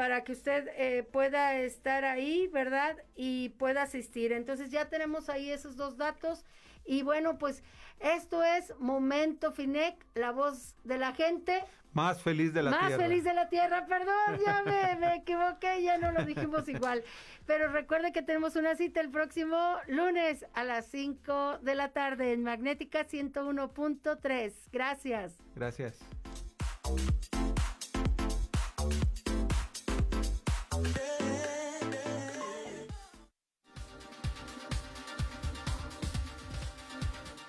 para 0.00 0.24
que 0.24 0.32
usted 0.32 0.66
eh, 0.76 1.02
pueda 1.02 1.58
estar 1.58 2.06
ahí, 2.06 2.46
¿verdad? 2.46 2.96
Y 3.16 3.50
pueda 3.50 3.82
asistir. 3.82 4.32
Entonces 4.32 4.70
ya 4.70 4.88
tenemos 4.88 5.28
ahí 5.28 5.50
esos 5.50 5.76
dos 5.76 5.98
datos. 5.98 6.46
Y 6.86 7.02
bueno, 7.02 7.36
pues 7.36 7.62
esto 7.98 8.42
es 8.42 8.72
Momento 8.78 9.52
Finec, 9.52 9.94
la 10.14 10.30
voz 10.30 10.74
de 10.84 10.96
la 10.96 11.12
gente. 11.12 11.62
Más 11.92 12.22
feliz 12.22 12.54
de 12.54 12.62
la 12.62 12.70
tierra. 12.70 12.88
Más 12.88 12.96
feliz 12.96 13.24
de 13.24 13.34
la 13.34 13.48
tierra, 13.50 13.84
perdón, 13.84 14.38
ya 14.46 14.62
me, 14.62 14.96
me, 14.96 15.16
equivoqué, 15.16 15.82
ya 15.82 15.98
no 15.98 16.12
lo 16.12 16.24
dijimos 16.24 16.66
igual. 16.68 17.04
Pero 17.44 17.68
recuerde 17.70 18.10
que 18.12 18.22
tenemos 18.22 18.56
una 18.56 18.76
cita 18.76 19.02
el 19.02 19.10
próximo 19.10 19.76
lunes 19.86 20.46
a 20.54 20.64
las 20.64 20.86
5 20.86 21.58
de 21.58 21.74
la 21.74 21.90
tarde 21.90 22.32
en 22.32 22.42
Magnética 22.42 23.06
101.3. 23.06 24.52
Gracias. 24.72 25.34
Gracias. 25.54 25.98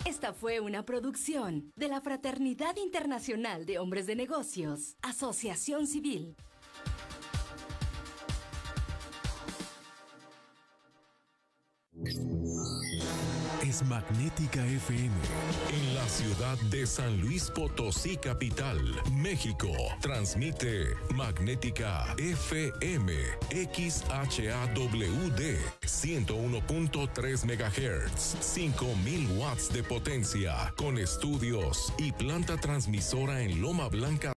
Esta 0.05 0.33
fue 0.33 0.59
una 0.59 0.85
producción 0.85 1.71
de 1.75 1.87
la 1.87 2.01
Fraternidad 2.01 2.75
Internacional 2.75 3.65
de 3.65 3.79
Hombres 3.79 4.05
de 4.05 4.15
Negocios, 4.15 4.97
Asociación 5.01 5.87
Civil. 5.87 6.35
Magnética 13.71 14.65
FM 14.65 15.15
en 15.69 15.95
la 15.95 16.05
ciudad 16.09 16.57
de 16.69 16.85
San 16.85 17.21
Luis 17.21 17.49
Potosí, 17.49 18.17
capital, 18.17 18.77
México. 19.13 19.69
Transmite 20.01 20.87
Magnética 21.15 22.13
FM 22.17 23.13
XHAWD 23.49 24.61
101.3 25.85 27.45
MHz, 27.45 28.35
5000 28.41 29.37
watts 29.37 29.71
de 29.71 29.83
potencia, 29.83 30.73
con 30.75 30.97
estudios 30.97 31.93
y 31.97 32.11
planta 32.11 32.57
transmisora 32.57 33.41
en 33.41 33.61
Loma 33.61 33.87
Blanca. 33.87 34.29